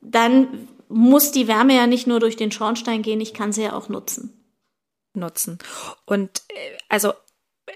dann 0.00 0.68
muss 0.88 1.32
die 1.32 1.48
Wärme 1.48 1.74
ja 1.74 1.86
nicht 1.86 2.06
nur 2.06 2.20
durch 2.20 2.36
den 2.36 2.52
Schornstein 2.52 3.02
gehen, 3.02 3.20
ich 3.20 3.34
kann 3.34 3.52
sie 3.52 3.62
ja 3.62 3.72
auch 3.74 3.88
nutzen. 3.88 4.40
Nutzen. 5.14 5.58
Und 6.04 6.42
äh, 6.48 6.76
also 6.88 7.12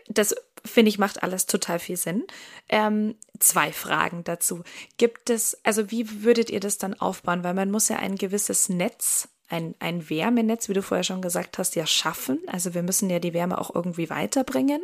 das 0.08 0.34
finde 0.64 0.88
ich, 0.90 0.98
macht 0.98 1.22
alles 1.22 1.46
total 1.46 1.78
viel 1.78 1.96
Sinn. 1.96 2.26
Ähm, 2.68 3.16
zwei 3.38 3.72
Fragen 3.72 4.24
dazu. 4.24 4.62
Gibt 4.96 5.30
es, 5.30 5.58
also 5.64 5.90
wie 5.90 6.22
würdet 6.22 6.50
ihr 6.50 6.60
das 6.60 6.78
dann 6.78 6.94
aufbauen? 6.94 7.44
Weil 7.44 7.54
man 7.54 7.70
muss 7.70 7.88
ja 7.88 7.96
ein 7.96 8.16
gewisses 8.16 8.68
Netz, 8.68 9.28
ein, 9.48 9.74
ein 9.78 10.08
Wärmenetz, 10.10 10.68
wie 10.68 10.74
du 10.74 10.82
vorher 10.82 11.04
schon 11.04 11.22
gesagt 11.22 11.58
hast, 11.58 11.74
ja 11.74 11.86
schaffen. 11.86 12.40
Also 12.46 12.74
wir 12.74 12.82
müssen 12.82 13.10
ja 13.10 13.18
die 13.18 13.34
Wärme 13.34 13.58
auch 13.58 13.74
irgendwie 13.74 14.10
weiterbringen. 14.10 14.82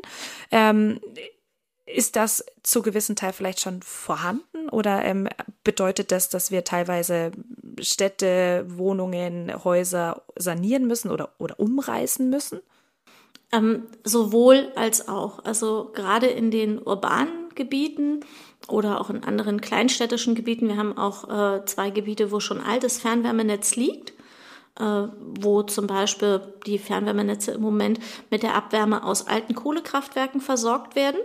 Ähm, 0.51 1.01
ist 1.87 2.17
das 2.17 2.45
zu 2.63 2.81
gewissen 2.83 3.15
Teil 3.15 3.33
vielleicht 3.33 3.61
schon 3.61 3.83
vorhanden 3.83 4.69
oder 4.71 5.05
ähm, 5.05 5.29
bedeutet 5.65 6.13
das, 6.13 6.31
dass 6.31 6.51
wir 6.51 6.65
teilweise 6.65 7.33
Städte, 7.81 8.65
Wohnungen, 8.69 9.53
Häuser 9.65 10.23
sanieren 10.37 10.87
müssen 10.87 11.11
oder, 11.11 11.31
oder 11.39 11.61
umreißen 11.61 12.31
müssen? 12.31 12.61
Ähm, 13.53 13.85
sowohl 14.03 14.73
als 14.77 15.09
auch. 15.09 15.45
Also 15.45 15.91
gerade 15.95 16.27
in 16.27 16.51
den 16.51 16.79
urbanen 16.81 17.51
Gebieten 17.55 18.21
oder 18.67 19.01
auch 19.01 19.11
in 19.11 19.23
anderen 19.23 19.61
kleinstädtischen 19.61 20.35
Gebieten. 20.35 20.69
Wir 20.69 20.77
haben 20.77 20.97
auch 20.97 21.29
äh, 21.29 21.65
zwei 21.67 21.91
Gebiete, 21.91 22.33
wo 22.33 22.41
schon 22.41 22.61
altes 22.61 22.99
Fernwärmenetz 22.99 23.77
liegt, 23.77 24.15
wo 24.77 25.63
zum 25.63 25.87
Beispiel 25.87 26.41
die 26.67 26.79
Fernwärmenetze 26.79 27.53
im 27.53 27.61
Moment 27.61 28.01
mit 28.31 28.43
der 28.43 28.55
Abwärme 28.55 29.05
aus 29.05 29.29
alten 29.29 29.55
Kohlekraftwerken 29.55 30.41
versorgt 30.41 30.97
werden. 30.97 31.21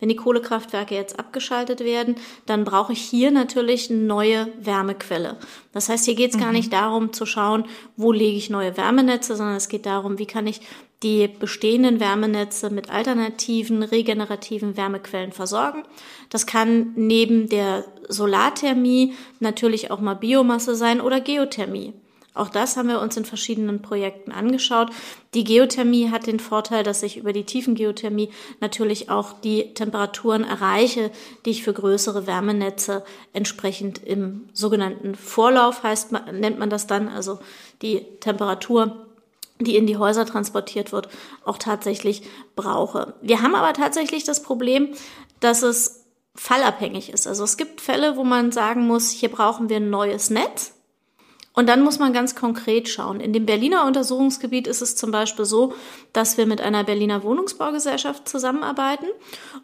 Wenn 0.00 0.08
die 0.08 0.16
Kohlekraftwerke 0.16 0.94
jetzt 0.94 1.18
abgeschaltet 1.18 1.80
werden, 1.80 2.16
dann 2.46 2.64
brauche 2.64 2.92
ich 2.92 3.00
hier 3.00 3.30
natürlich 3.30 3.90
eine 3.90 4.00
neue 4.00 4.48
Wärmequelle. 4.58 5.38
Das 5.72 5.88
heißt, 5.88 6.04
hier 6.04 6.14
geht 6.14 6.32
es 6.32 6.36
mhm. 6.36 6.40
gar 6.42 6.52
nicht 6.52 6.72
darum 6.72 7.12
zu 7.12 7.26
schauen, 7.26 7.64
wo 7.96 8.10
lege 8.10 8.36
ich 8.36 8.50
neue 8.50 8.76
Wärmenetze, 8.76 9.36
sondern 9.36 9.56
es 9.56 9.68
geht 9.68 9.86
darum, 9.86 10.18
wie 10.18 10.26
kann 10.26 10.46
ich 10.46 10.60
die 11.02 11.28
bestehenden 11.28 12.00
Wärmenetze 12.00 12.70
mit 12.70 12.90
alternativen, 12.90 13.82
regenerativen 13.82 14.76
Wärmequellen 14.76 15.32
versorgen. 15.32 15.84
Das 16.28 16.46
kann 16.46 16.92
neben 16.96 17.48
der 17.48 17.84
Solarthermie 18.08 19.14
natürlich 19.38 19.90
auch 19.90 20.00
mal 20.00 20.14
Biomasse 20.14 20.74
sein 20.74 21.00
oder 21.00 21.20
Geothermie. 21.20 21.92
Auch 22.34 22.48
das 22.48 22.76
haben 22.76 22.88
wir 22.88 23.00
uns 23.00 23.16
in 23.16 23.24
verschiedenen 23.24 23.80
Projekten 23.80 24.32
angeschaut. 24.32 24.90
Die 25.34 25.44
Geothermie 25.44 26.10
hat 26.10 26.26
den 26.26 26.40
Vorteil, 26.40 26.82
dass 26.82 27.02
ich 27.04 27.16
über 27.16 27.32
die 27.32 27.44
Tiefengeothermie 27.44 28.30
natürlich 28.60 29.08
auch 29.08 29.32
die 29.40 29.72
Temperaturen 29.72 30.42
erreiche, 30.42 31.12
die 31.44 31.50
ich 31.50 31.62
für 31.62 31.72
größere 31.72 32.26
Wärmenetze 32.26 33.04
entsprechend 33.32 34.02
im 34.02 34.48
sogenannten 34.52 35.14
Vorlauf 35.14 35.84
heißt, 35.84 36.10
nennt 36.32 36.58
man 36.58 36.70
das 36.70 36.86
dann, 36.88 37.08
also 37.08 37.38
die 37.82 38.04
Temperatur 38.20 39.06
die 39.60 39.76
in 39.76 39.86
die 39.86 39.96
Häuser 39.96 40.26
transportiert 40.26 40.92
wird, 40.92 41.08
auch 41.44 41.58
tatsächlich 41.58 42.22
brauche. 42.56 43.14
Wir 43.22 43.40
haben 43.40 43.54
aber 43.54 43.72
tatsächlich 43.72 44.24
das 44.24 44.42
Problem, 44.42 44.88
dass 45.40 45.62
es 45.62 46.04
fallabhängig 46.34 47.10
ist. 47.10 47.26
Also 47.26 47.44
es 47.44 47.56
gibt 47.56 47.80
Fälle, 47.80 48.16
wo 48.16 48.24
man 48.24 48.50
sagen 48.50 48.86
muss, 48.86 49.10
hier 49.10 49.30
brauchen 49.30 49.68
wir 49.68 49.76
ein 49.76 49.90
neues 49.90 50.30
Netz. 50.30 50.72
Und 51.54 51.68
dann 51.68 51.82
muss 51.82 52.00
man 52.00 52.12
ganz 52.12 52.34
konkret 52.34 52.88
schauen. 52.88 53.20
In 53.20 53.32
dem 53.32 53.46
Berliner 53.46 53.86
Untersuchungsgebiet 53.86 54.66
ist 54.66 54.82
es 54.82 54.96
zum 54.96 55.12
Beispiel 55.12 55.44
so, 55.44 55.72
dass 56.12 56.36
wir 56.36 56.46
mit 56.46 56.60
einer 56.60 56.84
Berliner 56.84 57.22
Wohnungsbaugesellschaft 57.22 58.28
zusammenarbeiten 58.28 59.06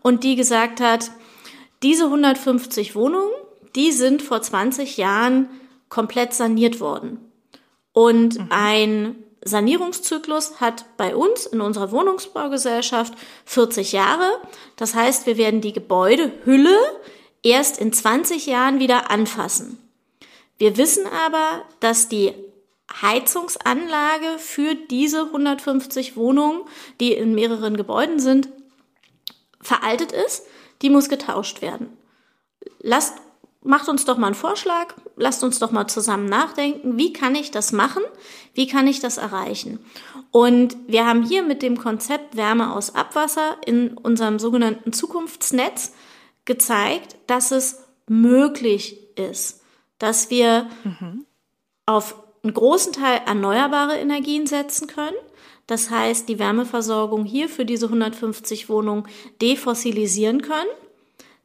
und 0.00 0.22
die 0.22 0.36
gesagt 0.36 0.80
hat, 0.80 1.10
diese 1.82 2.04
150 2.04 2.94
Wohnungen, 2.94 3.32
die 3.74 3.90
sind 3.90 4.22
vor 4.22 4.40
20 4.40 4.96
Jahren 4.96 5.48
komplett 5.88 6.32
saniert 6.32 6.80
worden. 6.80 7.18
Und 7.92 8.38
mhm. 8.38 8.46
ein 8.50 9.16
Sanierungszyklus 9.42 10.60
hat 10.60 10.84
bei 10.96 11.16
uns 11.16 11.46
in 11.46 11.60
unserer 11.60 11.90
Wohnungsbaugesellschaft 11.90 13.14
40 13.46 13.92
Jahre. 13.92 14.30
Das 14.76 14.94
heißt, 14.94 15.26
wir 15.26 15.38
werden 15.38 15.60
die 15.60 15.72
Gebäudehülle 15.72 16.76
erst 17.42 17.80
in 17.80 17.92
20 17.92 18.46
Jahren 18.46 18.78
wieder 18.78 19.10
anfassen. 19.10 19.78
Wir 20.60 20.76
wissen 20.76 21.06
aber, 21.06 21.64
dass 21.80 22.10
die 22.10 22.34
Heizungsanlage 23.00 24.38
für 24.38 24.74
diese 24.74 25.22
150 25.22 26.16
Wohnungen, 26.16 26.60
die 27.00 27.14
in 27.14 27.34
mehreren 27.34 27.78
Gebäuden 27.78 28.20
sind, 28.20 28.50
veraltet 29.62 30.12
ist. 30.12 30.46
Die 30.82 30.90
muss 30.90 31.08
getauscht 31.08 31.62
werden. 31.62 31.96
Lasst 32.80 33.14
macht 33.62 33.88
uns 33.88 34.04
doch 34.04 34.18
mal 34.18 34.28
einen 34.28 34.34
Vorschlag, 34.34 34.94
lasst 35.16 35.42
uns 35.44 35.58
doch 35.58 35.70
mal 35.70 35.86
zusammen 35.86 36.26
nachdenken, 36.26 36.98
wie 36.98 37.12
kann 37.14 37.34
ich 37.34 37.50
das 37.50 37.72
machen, 37.72 38.02
wie 38.52 38.66
kann 38.66 38.86
ich 38.86 39.00
das 39.00 39.16
erreichen. 39.16 39.80
Und 40.30 40.76
wir 40.86 41.06
haben 41.06 41.22
hier 41.22 41.42
mit 41.42 41.62
dem 41.62 41.78
Konzept 41.78 42.36
Wärme 42.36 42.74
aus 42.74 42.94
Abwasser 42.94 43.56
in 43.64 43.96
unserem 43.96 44.38
sogenannten 44.38 44.92
Zukunftsnetz 44.92 45.94
gezeigt, 46.44 47.16
dass 47.26 47.50
es 47.50 47.80
möglich 48.06 49.16
ist, 49.16 49.59
dass 50.00 50.30
wir 50.30 50.68
mhm. 50.82 51.24
auf 51.86 52.16
einen 52.42 52.54
großen 52.54 52.92
Teil 52.92 53.20
erneuerbare 53.26 53.96
Energien 53.96 54.48
setzen 54.48 54.88
können. 54.88 55.16
Das 55.68 55.90
heißt, 55.90 56.28
die 56.28 56.40
Wärmeversorgung 56.40 57.24
hier 57.24 57.48
für 57.48 57.64
diese 57.64 57.86
150 57.86 58.68
Wohnungen 58.68 59.06
defossilisieren 59.40 60.42
können 60.42 60.66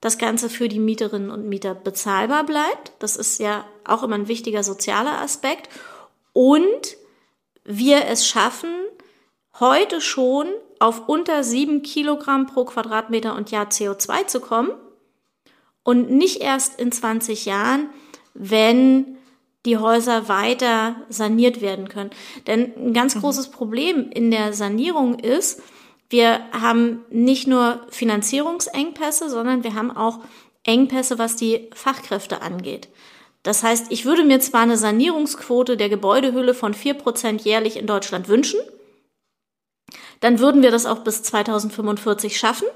das 0.06 0.20
Ganze 0.20 0.50
für 0.52 0.70
die 0.70 0.80
Mieterinnen 0.80 1.32
und 1.32 1.50
Mieter 1.50 1.74
bezahlbar 1.74 2.46
bleibt. 2.46 2.92
Das 3.00 3.16
ist 3.16 3.40
ja 3.40 3.66
auch 3.86 4.04
immer 4.04 4.14
ein 4.14 4.28
wichtiger 4.28 4.64
sozialer 4.64 5.20
Aspekt. 5.20 5.68
Und 6.32 6.96
wir 7.64 8.06
es 8.06 8.28
schaffen, 8.28 8.70
heute 9.60 10.02
schon 10.02 10.48
auf 10.78 11.10
unter 11.10 11.44
sieben 11.44 11.82
Kilogramm 11.82 12.46
pro 12.46 12.66
Quadratmeter 12.66 13.36
und 13.36 13.50
Jahr 13.50 13.66
CO2 13.66 14.28
zu 14.28 14.42
kommen 14.42 14.70
und 15.82 16.12
nicht 16.12 16.40
erst 16.40 16.80
in 16.80 16.92
20 16.92 17.46
Jahren, 17.46 17.90
wenn 18.36 19.18
die 19.66 19.78
Häuser 19.78 20.28
weiter 20.28 20.96
saniert 21.10 21.62
werden 21.62 21.90
können. 21.90 22.12
Denn 22.46 22.72
ein 22.78 22.94
ganz 22.94 23.16
mhm. 23.16 23.22
großes 23.22 23.50
Problem 23.50 24.12
in 24.12 24.30
der 24.30 24.54
Sanierung 24.54 25.18
ist, 25.18 25.62
wir 26.10 26.40
haben 26.52 27.04
nicht 27.10 27.48
nur 27.48 27.82
Finanzierungsengpässe, 27.90 29.30
sondern 29.30 29.64
wir 29.64 29.74
haben 29.74 29.96
auch 29.96 30.20
Engpässe, 30.64 31.18
was 31.18 31.36
die 31.36 31.70
Fachkräfte 31.74 32.42
angeht. 32.42 32.90
Das 33.42 33.64
heißt, 33.64 33.88
ich 33.90 34.06
würde 34.06 34.24
mir 34.24 34.40
zwar 34.40 34.62
eine 34.62 34.78
Sanierungsquote 34.78 35.78
der 35.78 35.90
Gebäudehülle 35.90 36.54
von 36.54 36.74
vier 36.74 36.94
Prozent 36.96 37.42
jährlich 37.42 37.78
in 37.78 37.88
Deutschland 37.88 38.28
wünschen, 38.28 38.60
dann 40.20 40.40
würden 40.40 40.64
wir 40.64 40.72
das 40.72 40.86
auch 40.86 41.00
bis 41.00 41.22
2045 41.24 42.38
schaffen. 42.38 42.68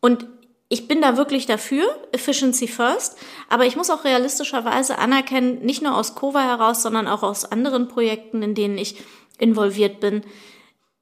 Und 0.00 0.26
ich 0.72 0.86
bin 0.86 1.02
da 1.02 1.16
wirklich 1.16 1.46
dafür, 1.46 1.84
Efficiency 2.12 2.68
First, 2.68 3.18
aber 3.48 3.66
ich 3.66 3.74
muss 3.74 3.90
auch 3.90 4.04
realistischerweise 4.04 4.98
anerkennen, 4.98 5.58
nicht 5.62 5.82
nur 5.82 5.96
aus 5.96 6.14
Kova 6.14 6.42
heraus, 6.42 6.82
sondern 6.82 7.08
auch 7.08 7.24
aus 7.24 7.44
anderen 7.44 7.88
Projekten, 7.88 8.40
in 8.40 8.54
denen 8.54 8.78
ich 8.78 9.02
involviert 9.38 9.98
bin, 9.98 10.22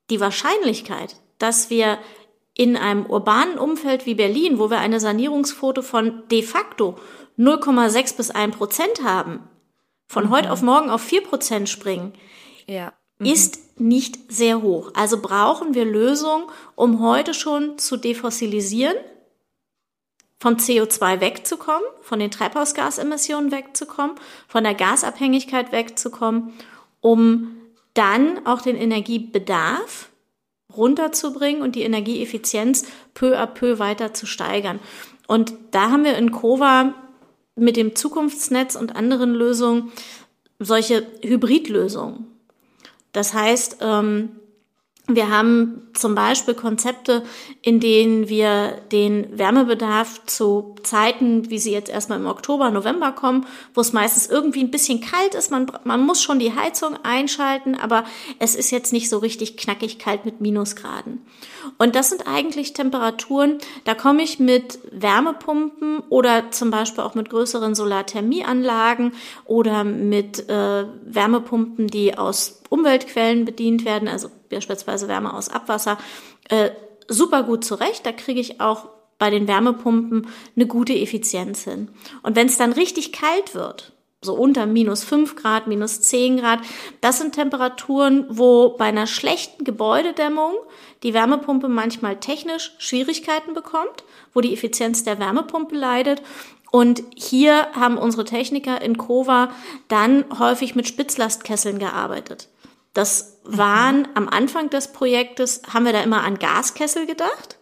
die 0.08 0.20
Wahrscheinlichkeit, 0.20 1.16
dass 1.38 1.68
wir 1.68 1.98
in 2.54 2.78
einem 2.78 3.04
urbanen 3.04 3.58
Umfeld 3.58 4.06
wie 4.06 4.14
Berlin, 4.14 4.58
wo 4.58 4.70
wir 4.70 4.78
eine 4.78 5.00
Sanierungsquote 5.00 5.82
von 5.82 6.22
de 6.30 6.42
facto 6.42 6.98
0,6 7.38 8.16
bis 8.16 8.30
1 8.30 8.56
Prozent 8.56 9.04
haben, 9.04 9.50
von 10.06 10.24
mhm. 10.24 10.30
heute 10.30 10.50
auf 10.50 10.62
morgen 10.62 10.88
auf 10.88 11.02
4 11.02 11.24
Prozent 11.24 11.68
springen, 11.68 12.14
ja. 12.66 12.94
mhm. 13.18 13.26
ist 13.26 13.78
nicht 13.78 14.32
sehr 14.32 14.62
hoch. 14.62 14.92
Also 14.94 15.20
brauchen 15.20 15.74
wir 15.74 15.84
Lösungen, 15.84 16.46
um 16.74 17.00
heute 17.02 17.34
schon 17.34 17.76
zu 17.76 17.98
defossilisieren, 17.98 18.96
vom 20.38 20.54
CO2 20.54 21.20
wegzukommen, 21.20 21.86
von 22.00 22.18
den 22.18 22.30
Treibhausgasemissionen 22.30 23.50
wegzukommen, 23.50 24.16
von 24.46 24.64
der 24.64 24.74
Gasabhängigkeit 24.74 25.72
wegzukommen, 25.72 26.52
um 27.00 27.56
dann 27.94 28.46
auch 28.46 28.62
den 28.62 28.76
Energiebedarf 28.76 30.10
runterzubringen 30.76 31.62
und 31.62 31.74
die 31.74 31.82
Energieeffizienz 31.82 32.86
peu 33.14 33.36
à 33.36 33.46
peu 33.46 33.78
weiter 33.78 34.14
zu 34.14 34.26
steigern. 34.26 34.78
Und 35.26 35.52
da 35.72 35.90
haben 35.90 36.04
wir 36.04 36.16
in 36.16 36.30
Kova 36.30 36.94
mit 37.56 37.76
dem 37.76 37.96
Zukunftsnetz 37.96 38.76
und 38.76 38.94
anderen 38.94 39.34
Lösungen 39.34 39.90
solche 40.60 41.06
Hybridlösungen. 41.22 42.26
Das 43.12 43.34
heißt, 43.34 43.78
ähm, 43.80 44.37
wir 45.10 45.30
haben 45.30 45.88
zum 45.94 46.14
Beispiel 46.14 46.52
Konzepte, 46.52 47.22
in 47.62 47.80
denen 47.80 48.28
wir 48.28 48.82
den 48.92 49.38
Wärmebedarf 49.38 50.26
zu 50.26 50.74
Zeiten, 50.82 51.48
wie 51.48 51.58
sie 51.58 51.72
jetzt 51.72 51.88
erstmal 51.88 52.18
im 52.18 52.26
Oktober, 52.26 52.70
November 52.70 53.12
kommen, 53.12 53.46
wo 53.72 53.80
es 53.80 53.94
meistens 53.94 54.26
irgendwie 54.26 54.60
ein 54.60 54.70
bisschen 54.70 55.00
kalt 55.00 55.34
ist. 55.34 55.50
Man, 55.50 55.72
man 55.84 56.04
muss 56.04 56.22
schon 56.22 56.38
die 56.38 56.54
Heizung 56.54 56.94
einschalten, 57.04 57.74
aber 57.74 58.04
es 58.38 58.54
ist 58.54 58.70
jetzt 58.70 58.92
nicht 58.92 59.08
so 59.08 59.16
richtig 59.16 59.56
knackig 59.56 59.98
kalt 59.98 60.26
mit 60.26 60.42
Minusgraden. 60.42 61.22
Und 61.78 61.96
das 61.96 62.10
sind 62.10 62.26
eigentlich 62.26 62.74
Temperaturen, 62.74 63.58
da 63.84 63.94
komme 63.94 64.22
ich 64.22 64.38
mit 64.38 64.78
Wärmepumpen 64.92 66.00
oder 66.10 66.50
zum 66.50 66.70
Beispiel 66.70 67.02
auch 67.02 67.14
mit 67.14 67.30
größeren 67.30 67.74
Solarthermieanlagen 67.74 69.12
oder 69.46 69.84
mit 69.84 70.50
äh, 70.50 70.84
Wärmepumpen, 71.04 71.86
die 71.86 72.18
aus 72.18 72.60
Umweltquellen 72.68 73.46
bedient 73.46 73.86
werden, 73.86 74.08
also 74.08 74.28
beispielsweise 74.48 75.08
Wärme 75.08 75.32
aus 75.34 75.48
Abwasser, 75.48 75.98
äh, 76.48 76.70
super 77.08 77.42
gut 77.42 77.64
zurecht. 77.64 78.04
Da 78.06 78.12
kriege 78.12 78.40
ich 78.40 78.60
auch 78.60 78.88
bei 79.18 79.30
den 79.30 79.48
Wärmepumpen 79.48 80.28
eine 80.54 80.66
gute 80.66 80.94
Effizienz 80.94 81.64
hin. 81.64 81.88
Und 82.22 82.36
wenn 82.36 82.46
es 82.46 82.56
dann 82.56 82.72
richtig 82.72 83.12
kalt 83.12 83.54
wird, 83.54 83.92
so 84.20 84.34
unter 84.34 84.66
minus 84.66 85.04
fünf 85.04 85.36
Grad, 85.36 85.68
minus 85.68 86.00
zehn 86.02 86.38
Grad, 86.38 86.60
das 87.00 87.18
sind 87.18 87.34
Temperaturen, 87.34 88.26
wo 88.28 88.70
bei 88.70 88.86
einer 88.86 89.06
schlechten 89.06 89.64
Gebäudedämmung 89.64 90.54
die 91.02 91.14
Wärmepumpe 91.14 91.68
manchmal 91.68 92.16
technisch 92.16 92.72
Schwierigkeiten 92.78 93.54
bekommt, 93.54 94.04
wo 94.34 94.40
die 94.40 94.52
Effizienz 94.52 95.04
der 95.04 95.20
Wärmepumpe 95.20 95.76
leidet. 95.76 96.22
Und 96.70 97.02
hier 97.16 97.68
haben 97.72 97.96
unsere 97.96 98.24
Techniker 98.24 98.82
in 98.82 98.98
Kova 98.98 99.50
dann 99.86 100.24
häufig 100.38 100.74
mit 100.74 100.86
Spitzlastkesseln 100.86 101.78
gearbeitet. 101.78 102.48
Das 102.94 103.40
waren 103.44 104.00
mhm. 104.00 104.08
am 104.14 104.28
Anfang 104.28 104.70
des 104.70 104.92
Projektes, 104.92 105.62
haben 105.72 105.84
wir 105.84 105.92
da 105.92 106.02
immer 106.02 106.24
an 106.24 106.38
Gaskessel 106.38 107.06
gedacht. 107.06 107.58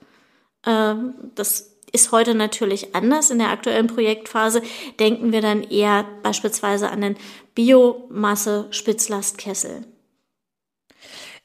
Ähm, 0.67 1.15
das 1.35 1.77
ist 1.93 2.13
heute 2.13 2.35
natürlich 2.35 2.95
anders. 2.95 3.31
In 3.31 3.39
der 3.39 3.49
aktuellen 3.51 3.87
Projektphase 3.87 4.61
denken 4.99 5.33
wir 5.33 5.41
dann 5.41 5.63
eher 5.63 6.05
beispielsweise 6.23 6.91
an 6.91 7.01
den 7.01 7.17
Biomasse-Spitzlastkessel. 7.55 9.87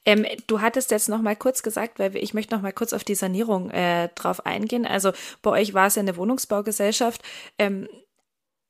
Ähm, 0.03 0.25
du 0.47 0.61
hattest 0.61 0.89
jetzt 0.91 1.09
noch 1.09 1.21
mal 1.21 1.35
kurz 1.35 1.61
gesagt, 1.61 1.99
weil 1.99 2.15
ich 2.15 2.33
möchte 2.33 2.55
noch 2.55 2.63
mal 2.63 2.73
kurz 2.73 2.93
auf 2.93 3.03
die 3.03 3.15
Sanierung 3.15 3.69
äh, 3.69 4.09
drauf 4.15 4.45
eingehen. 4.45 4.85
Also 4.85 5.11
bei 5.41 5.51
euch 5.51 5.73
war 5.73 5.87
es 5.87 5.95
ja 5.95 6.01
eine 6.01 6.17
Wohnungsbaugesellschaft. 6.17 7.21
Ähm, 7.59 7.87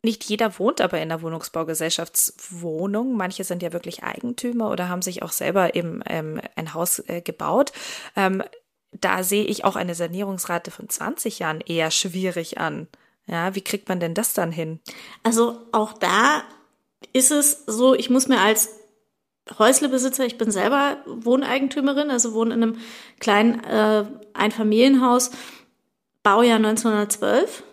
nicht 0.03 0.23
jeder 0.23 0.57
wohnt 0.57 0.81
aber 0.81 0.97
in 0.97 1.03
einer 1.03 1.21
Wohnungsbaugesellschaftswohnung. 1.21 3.15
Manche 3.15 3.43
sind 3.43 3.61
ja 3.61 3.71
wirklich 3.71 4.03
Eigentümer 4.03 4.71
oder 4.71 4.89
haben 4.89 5.01
sich 5.01 5.21
auch 5.21 5.31
selber 5.31 5.75
eben 5.75 6.01
ähm, 6.07 6.41
ein 6.55 6.73
Haus 6.73 6.99
äh, 7.07 7.21
gebaut. 7.21 7.71
Ähm, 8.15 8.43
da 8.91 9.23
sehe 9.23 9.45
ich 9.45 9.63
auch 9.63 9.75
eine 9.75 9.95
Sanierungsrate 9.95 10.71
von 10.71 10.89
20 10.89 11.39
Jahren 11.39 11.61
eher 11.61 11.91
schwierig 11.91 12.57
an. 12.57 12.87
Ja, 13.27 13.55
wie 13.55 13.61
kriegt 13.61 13.87
man 13.89 13.99
denn 13.99 14.13
das 14.13 14.33
dann 14.33 14.51
hin? 14.51 14.79
Also 15.23 15.59
auch 15.71 15.93
da 15.93 16.43
ist 17.13 17.31
es 17.31 17.63
so, 17.67 17.93
ich 17.93 18.09
muss 18.09 18.27
mir 18.27 18.39
als 18.39 18.69
Häuslebesitzer, 19.57 20.25
ich 20.25 20.37
bin 20.37 20.51
selber 20.51 20.97
Wohneigentümerin, 21.05 22.11
also 22.11 22.33
wohne 22.33 22.53
in 22.53 22.63
einem 22.63 22.77
kleinen 23.19 23.63
äh, 23.63 24.05
Einfamilienhaus, 24.33 25.31
Baujahr 26.23 26.57
1912. 26.57 27.63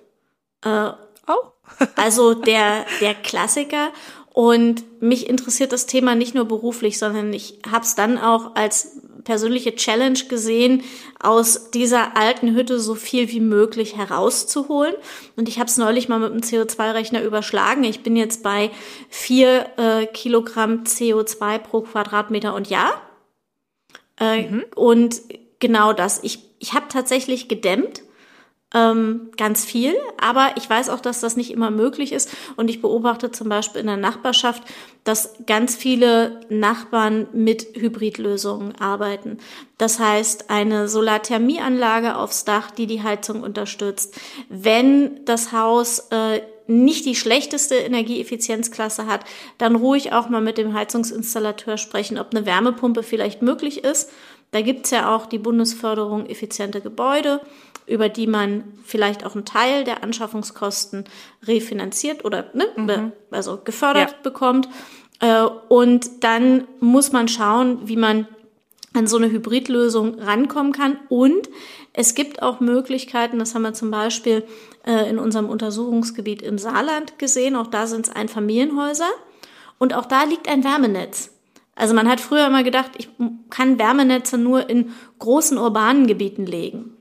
Äh, 0.64 0.90
oh. 1.26 1.52
Also 1.96 2.34
der, 2.34 2.86
der 3.00 3.14
Klassiker. 3.14 3.90
Und 4.32 4.84
mich 5.02 5.28
interessiert 5.28 5.72
das 5.72 5.86
Thema 5.86 6.14
nicht 6.14 6.34
nur 6.34 6.44
beruflich, 6.44 6.98
sondern 6.98 7.32
ich 7.32 7.58
habe 7.68 7.84
es 7.84 7.96
dann 7.96 8.18
auch 8.18 8.54
als 8.54 8.98
persönliche 9.24 9.74
Challenge 9.74 10.18
gesehen, 10.28 10.84
aus 11.20 11.70
dieser 11.70 12.16
alten 12.16 12.54
Hütte 12.54 12.78
so 12.78 12.94
viel 12.94 13.30
wie 13.30 13.40
möglich 13.40 13.96
herauszuholen. 13.96 14.94
Und 15.36 15.48
ich 15.48 15.58
habe 15.58 15.68
es 15.68 15.76
neulich 15.76 16.08
mal 16.08 16.18
mit 16.18 16.32
dem 16.32 16.40
CO2-Rechner 16.40 17.22
überschlagen. 17.22 17.84
Ich 17.84 18.02
bin 18.02 18.16
jetzt 18.16 18.42
bei 18.42 18.70
vier 19.10 19.66
äh, 19.76 20.06
Kilogramm 20.06 20.84
CO2 20.84 21.58
pro 21.58 21.80
Quadratmeter 21.82 22.54
und 22.54 22.70
Jahr. 22.70 23.02
Äh, 24.20 24.42
mhm. 24.42 24.64
Und 24.74 25.20
genau 25.58 25.92
das. 25.92 26.20
Ich, 26.22 26.38
ich 26.58 26.72
habe 26.74 26.86
tatsächlich 26.88 27.48
gedämmt 27.48 28.02
ähm, 28.74 29.30
ganz 29.36 29.64
viel. 29.64 29.94
Aber 30.20 30.50
ich 30.56 30.68
weiß 30.68 30.90
auch, 30.90 31.00
dass 31.00 31.20
das 31.20 31.36
nicht 31.36 31.50
immer 31.50 31.70
möglich 31.70 32.12
ist. 32.12 32.30
Und 32.56 32.68
ich 32.68 32.82
beobachte 32.82 33.30
zum 33.30 33.48
Beispiel 33.48 33.80
in 33.80 33.86
der 33.86 33.96
Nachbarschaft, 33.96 34.62
dass 35.04 35.34
ganz 35.46 35.74
viele 35.74 36.40
Nachbarn 36.50 37.28
mit 37.32 37.66
Hybridlösungen 37.74 38.74
arbeiten. 38.78 39.38
Das 39.78 39.98
heißt, 39.98 40.50
eine 40.50 40.88
Solarthermieanlage 40.88 42.16
aufs 42.16 42.44
Dach, 42.44 42.70
die 42.70 42.86
die 42.86 43.02
Heizung 43.02 43.42
unterstützt. 43.42 44.18
Wenn 44.48 45.24
das 45.24 45.52
Haus 45.52 46.08
äh, 46.10 46.42
nicht 46.66 47.06
die 47.06 47.14
schlechteste 47.14 47.76
Energieeffizienzklasse 47.76 49.06
hat, 49.06 49.24
dann 49.56 49.74
ruhig 49.74 50.12
auch 50.12 50.28
mal 50.28 50.42
mit 50.42 50.58
dem 50.58 50.74
Heizungsinstallateur 50.74 51.78
sprechen, 51.78 52.18
ob 52.18 52.34
eine 52.34 52.44
Wärmepumpe 52.44 53.02
vielleicht 53.02 53.40
möglich 53.40 53.84
ist. 53.84 54.10
Da 54.50 54.62
gibt's 54.62 54.90
ja 54.90 55.14
auch 55.14 55.26
die 55.26 55.38
Bundesförderung 55.38 56.26
effiziente 56.26 56.80
Gebäude 56.80 57.40
über 57.88 58.08
die 58.08 58.26
man 58.26 58.64
vielleicht 58.84 59.24
auch 59.24 59.34
einen 59.34 59.44
Teil 59.44 59.84
der 59.84 60.02
Anschaffungskosten 60.02 61.04
refinanziert 61.44 62.24
oder 62.24 62.50
ne, 62.52 62.66
mhm. 62.76 63.12
also 63.30 63.58
gefördert 63.64 64.10
ja. 64.10 64.16
bekommt. 64.22 64.68
Äh, 65.20 65.42
und 65.68 66.22
dann 66.22 66.68
muss 66.80 67.12
man 67.12 67.28
schauen, 67.28 67.88
wie 67.88 67.96
man 67.96 68.28
an 68.94 69.06
so 69.06 69.16
eine 69.16 69.30
Hybridlösung 69.30 70.18
rankommen 70.18 70.72
kann. 70.72 70.98
Und 71.08 71.48
es 71.92 72.14
gibt 72.14 72.42
auch 72.42 72.60
Möglichkeiten, 72.60 73.38
das 73.38 73.54
haben 73.54 73.62
wir 73.62 73.74
zum 73.74 73.90
Beispiel 73.90 74.44
äh, 74.86 75.08
in 75.08 75.18
unserem 75.18 75.48
Untersuchungsgebiet 75.48 76.42
im 76.42 76.58
Saarland 76.58 77.18
gesehen, 77.18 77.56
auch 77.56 77.66
da 77.66 77.86
sind 77.86 78.08
es 78.08 78.14
Einfamilienhäuser 78.14 79.10
und 79.78 79.94
auch 79.94 80.06
da 80.06 80.24
liegt 80.24 80.48
ein 80.48 80.64
Wärmenetz. 80.64 81.30
Also 81.78 81.94
man 81.94 82.08
hat 82.08 82.20
früher 82.20 82.48
immer 82.48 82.64
gedacht, 82.64 82.90
ich 82.98 83.08
kann 83.50 83.78
Wärmenetze 83.78 84.36
nur 84.36 84.68
in 84.68 84.92
großen 85.20 85.56
urbanen 85.56 86.08
Gebieten 86.08 86.44
legen. 86.44 86.96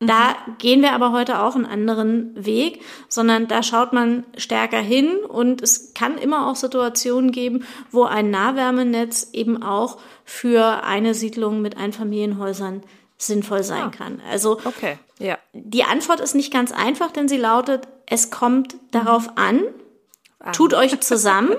Da 0.00 0.30
mhm. 0.30 0.58
gehen 0.58 0.82
wir 0.82 0.94
aber 0.94 1.12
heute 1.12 1.40
auch 1.40 1.54
einen 1.54 1.64
anderen 1.64 2.32
Weg, 2.44 2.82
sondern 3.08 3.46
da 3.46 3.62
schaut 3.62 3.92
man 3.92 4.24
stärker 4.36 4.80
hin 4.80 5.18
und 5.28 5.62
es 5.62 5.94
kann 5.94 6.18
immer 6.18 6.48
auch 6.48 6.56
Situationen 6.56 7.30
geben, 7.30 7.64
wo 7.92 8.02
ein 8.02 8.30
Nahwärmenetz 8.30 9.28
eben 9.32 9.62
auch 9.62 9.98
für 10.24 10.82
eine 10.82 11.14
Siedlung 11.14 11.62
mit 11.62 11.76
Einfamilienhäusern 11.76 12.82
sinnvoll 13.16 13.62
sein 13.62 13.84
ah, 13.84 13.90
kann. 13.90 14.20
Also 14.28 14.58
okay, 14.64 14.98
ja. 15.20 15.38
die 15.52 15.84
Antwort 15.84 16.18
ist 16.18 16.34
nicht 16.34 16.52
ganz 16.52 16.72
einfach, 16.72 17.12
denn 17.12 17.28
sie 17.28 17.36
lautet, 17.36 17.86
es 18.06 18.32
kommt 18.32 18.74
darauf 18.90 19.28
mhm. 19.28 19.36
an, 19.36 19.60
an. 20.40 20.52
tut 20.52 20.74
euch 20.74 20.98
zusammen, 21.00 21.54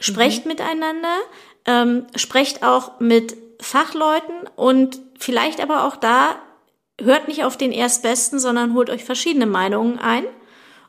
sprecht 0.00 0.44
mhm. 0.44 0.52
miteinander, 0.52 1.16
ähm, 1.66 2.06
sprecht 2.16 2.62
auch 2.62 3.00
mit 3.00 3.36
Fachleuten 3.60 4.48
und 4.56 5.00
vielleicht 5.18 5.60
aber 5.60 5.84
auch 5.84 5.96
da 5.96 6.36
hört 7.00 7.28
nicht 7.28 7.44
auf 7.44 7.56
den 7.56 7.72
Erstbesten, 7.72 8.38
sondern 8.38 8.74
holt 8.74 8.90
euch 8.90 9.04
verschiedene 9.04 9.46
Meinungen 9.46 9.98
ein, 9.98 10.24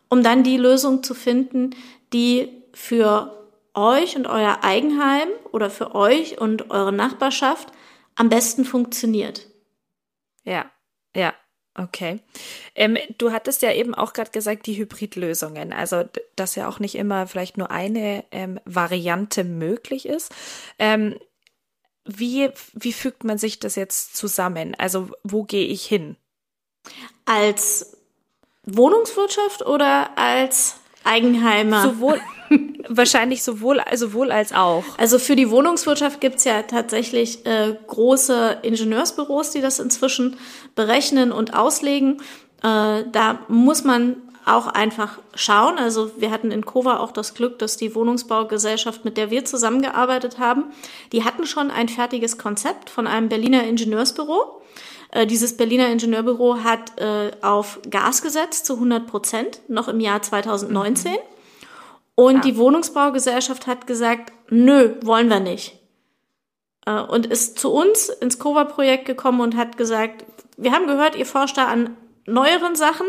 um 0.10 0.24
dann 0.24 0.44
die 0.44 0.58
Lösung 0.58 1.04
zu 1.04 1.14
finden, 1.14 1.72
die 2.14 2.50
für 2.74 3.50
euch 3.74 4.16
und 4.16 4.28
euer 4.28 4.60
Eigenheim 4.64 5.30
oder 5.52 5.70
für 5.70 5.96
euch 5.96 6.40
und 6.40 6.70
eure 6.72 6.92
Nachbarschaft 6.92 7.70
am 8.16 8.30
besten 8.30 8.66
funktioniert. 8.66 9.48
Ja, 10.44 10.70
ja, 11.16 11.34
okay. 11.76 12.20
Ähm, 12.76 12.98
du 13.18 13.32
hattest 13.32 13.62
ja 13.62 13.72
eben 13.72 13.96
auch 13.96 14.14
gerade 14.14 14.32
gesagt, 14.32 14.66
die 14.66 14.78
Hybridlösungen, 14.78 15.74
also 15.74 16.04
dass 16.36 16.56
ja 16.56 16.68
auch 16.68 16.80
nicht 16.80 16.96
immer 16.96 17.28
vielleicht 17.28 17.58
nur 17.58 17.72
eine 17.72 18.24
ähm, 18.32 18.60
Variante 18.66 19.44
möglich 19.44 20.06
ist. 20.06 20.34
Ähm, 20.80 21.18
wie, 22.06 22.50
wie 22.74 22.94
fügt 22.94 23.24
man 23.24 23.38
sich 23.38 23.60
das 23.60 23.76
jetzt 23.76 24.16
zusammen? 24.16 24.76
Also 24.76 25.10
wo 25.24 25.44
gehe 25.44 25.68
ich 25.68 25.86
hin? 25.86 26.18
Als 27.26 27.98
Wohnungswirtschaft 28.64 29.66
oder 29.66 30.18
als 30.18 30.81
Eigenheimer? 31.04 31.84
Sowohl, 31.84 32.20
wahrscheinlich 32.90 33.44
sowohl, 33.44 33.82
sowohl 33.96 34.32
als 34.32 34.54
auch. 34.54 34.84
Also 34.98 35.20
für 35.20 35.36
die 35.36 35.50
Wohnungswirtschaft 35.50 36.22
gibt's 36.22 36.44
ja 36.44 36.64
tatsächlich 36.64 37.46
äh, 37.46 37.76
große 37.88 38.60
Ingenieursbüros, 38.62 39.52
die 39.52 39.62
das 39.62 39.80
inzwischen 39.80 40.38
berechnen 40.76 41.32
und 41.32 41.54
auslegen. 41.54 42.22
Äh, 42.64 43.04
da 43.12 43.40
muss 43.48 43.84
man 43.84 44.18
auch 44.46 44.68
einfach 44.68 45.20
schauen. 45.36 45.78
Also 45.78 46.12
wir 46.18 46.32
hatten 46.32 46.52
in 46.52 46.66
Kova 46.66 46.98
auch 46.98 47.12
das 47.12 47.34
Glück, 47.34 47.60
dass 47.60 47.78
die 47.78 47.94
Wohnungsbaugesellschaft, 47.94 49.06
mit 49.06 49.18
der 49.18 49.30
wir 49.30 49.46
zusammengearbeitet 49.46 50.40
haben, 50.40 50.66
die 51.12 51.24
hatten 51.24 51.46
schon 51.46 51.70
ein 51.70 51.90
fertiges 51.90 52.38
Konzept 52.38 52.90
von 52.90 53.08
einem 53.08 53.30
Berliner 53.30 53.64
Ingenieursbüro. 53.64 54.62
Äh, 55.12 55.28
dieses 55.28 55.58
Berliner 55.58 55.90
Ingenieurbüro 55.90 56.64
hat 56.64 57.00
äh, 57.00 57.32
auf 57.42 57.80
Gas 57.90 58.22
gesetzt 58.22 58.66
zu 58.66 58.74
100 58.74 59.08
Prozent, 59.08 59.62
noch 59.68 59.88
im 59.88 60.00
Jahr 60.00 60.22
2019. 60.22 61.16
Und 62.16 62.36
ja. 62.36 62.42
die 62.42 62.58
Wohnungsbaugesellschaft 62.58 63.68
hat 63.68 63.88
gesagt, 63.88 64.32
nö, 64.50 64.96
wollen 65.02 65.30
wir 65.30 65.40
nicht. 65.40 65.78
Äh, 66.86 67.02
und 67.02 67.28
ist 67.28 67.60
zu 67.60 67.72
uns 67.72 68.10
ins 68.10 68.40
Kova-Projekt 68.40 69.06
gekommen 69.06 69.42
und 69.42 69.56
hat 69.56 69.78
gesagt, 69.78 70.26
wir 70.58 70.72
haben 70.72 70.88
gehört, 70.88 71.16
ihr 71.16 71.26
forscht 71.26 71.58
da 71.58 71.68
an 71.68 71.98
neueren 72.26 72.76
Sachen. 72.76 73.08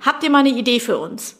Habt 0.00 0.22
ihr 0.22 0.30
mal 0.30 0.40
eine 0.40 0.50
Idee 0.50 0.80
für 0.80 0.98
uns? 0.98 1.38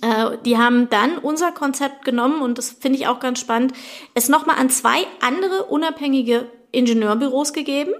Äh, 0.00 0.38
die 0.44 0.56
haben 0.58 0.88
dann 0.90 1.18
unser 1.18 1.52
Konzept 1.52 2.04
genommen 2.04 2.42
und 2.42 2.58
das 2.58 2.70
finde 2.70 2.98
ich 2.98 3.06
auch 3.06 3.20
ganz 3.20 3.40
spannend, 3.40 3.72
es 4.14 4.28
nochmal 4.28 4.56
an 4.56 4.70
zwei 4.70 5.06
andere 5.20 5.64
unabhängige 5.64 6.50
Ingenieurbüros 6.70 7.52
gegeben, 7.52 7.94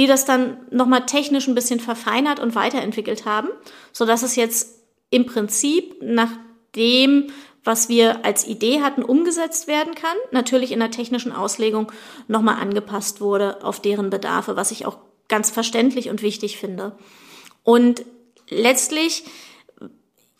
die 0.00 0.06
das 0.06 0.24
dann 0.24 0.56
nochmal 0.70 1.04
technisch 1.04 1.46
ein 1.46 1.54
bisschen 1.54 1.78
verfeinert 1.78 2.40
und 2.40 2.54
weiterentwickelt 2.54 3.26
haben, 3.26 3.50
so 3.92 4.06
dass 4.06 4.22
es 4.22 4.34
jetzt 4.34 4.80
im 5.10 5.26
Prinzip 5.26 5.96
nach 6.00 6.30
dem, 6.74 7.26
was 7.64 7.90
wir 7.90 8.24
als 8.24 8.46
Idee 8.46 8.80
hatten, 8.80 9.02
umgesetzt 9.02 9.66
werden 9.66 9.94
kann. 9.94 10.16
Natürlich 10.30 10.72
in 10.72 10.78
der 10.78 10.90
technischen 10.90 11.32
Auslegung 11.32 11.92
nochmal 12.28 12.56
angepasst 12.56 13.20
wurde 13.20 13.62
auf 13.62 13.82
deren 13.82 14.08
Bedarfe, 14.08 14.56
was 14.56 14.70
ich 14.70 14.86
auch 14.86 14.96
ganz 15.28 15.50
verständlich 15.50 16.08
und 16.08 16.22
wichtig 16.22 16.56
finde. 16.56 16.96
Und 17.62 18.06
letztlich 18.48 19.24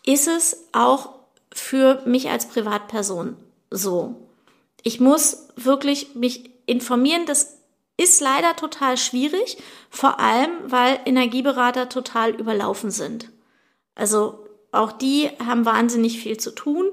ist 0.07 0.27
es 0.27 0.69
auch 0.71 1.09
für 1.53 2.01
mich 2.07 2.31
als 2.31 2.47
Privatperson 2.47 3.37
so. 3.69 4.27
Ich 4.81 4.99
muss 4.99 5.49
wirklich 5.55 6.15
mich 6.15 6.49
informieren. 6.65 7.27
Das 7.27 7.60
ist 8.01 8.21
leider 8.21 8.55
total 8.55 8.97
schwierig, 8.97 9.57
vor 9.89 10.19
allem 10.19 10.49
weil 10.65 10.99
Energieberater 11.05 11.89
total 11.89 12.31
überlaufen 12.31 12.91
sind. 12.91 13.29
Also 13.95 14.45
auch 14.71 14.91
die 14.91 15.29
haben 15.45 15.65
wahnsinnig 15.65 16.19
viel 16.19 16.37
zu 16.37 16.51
tun 16.51 16.91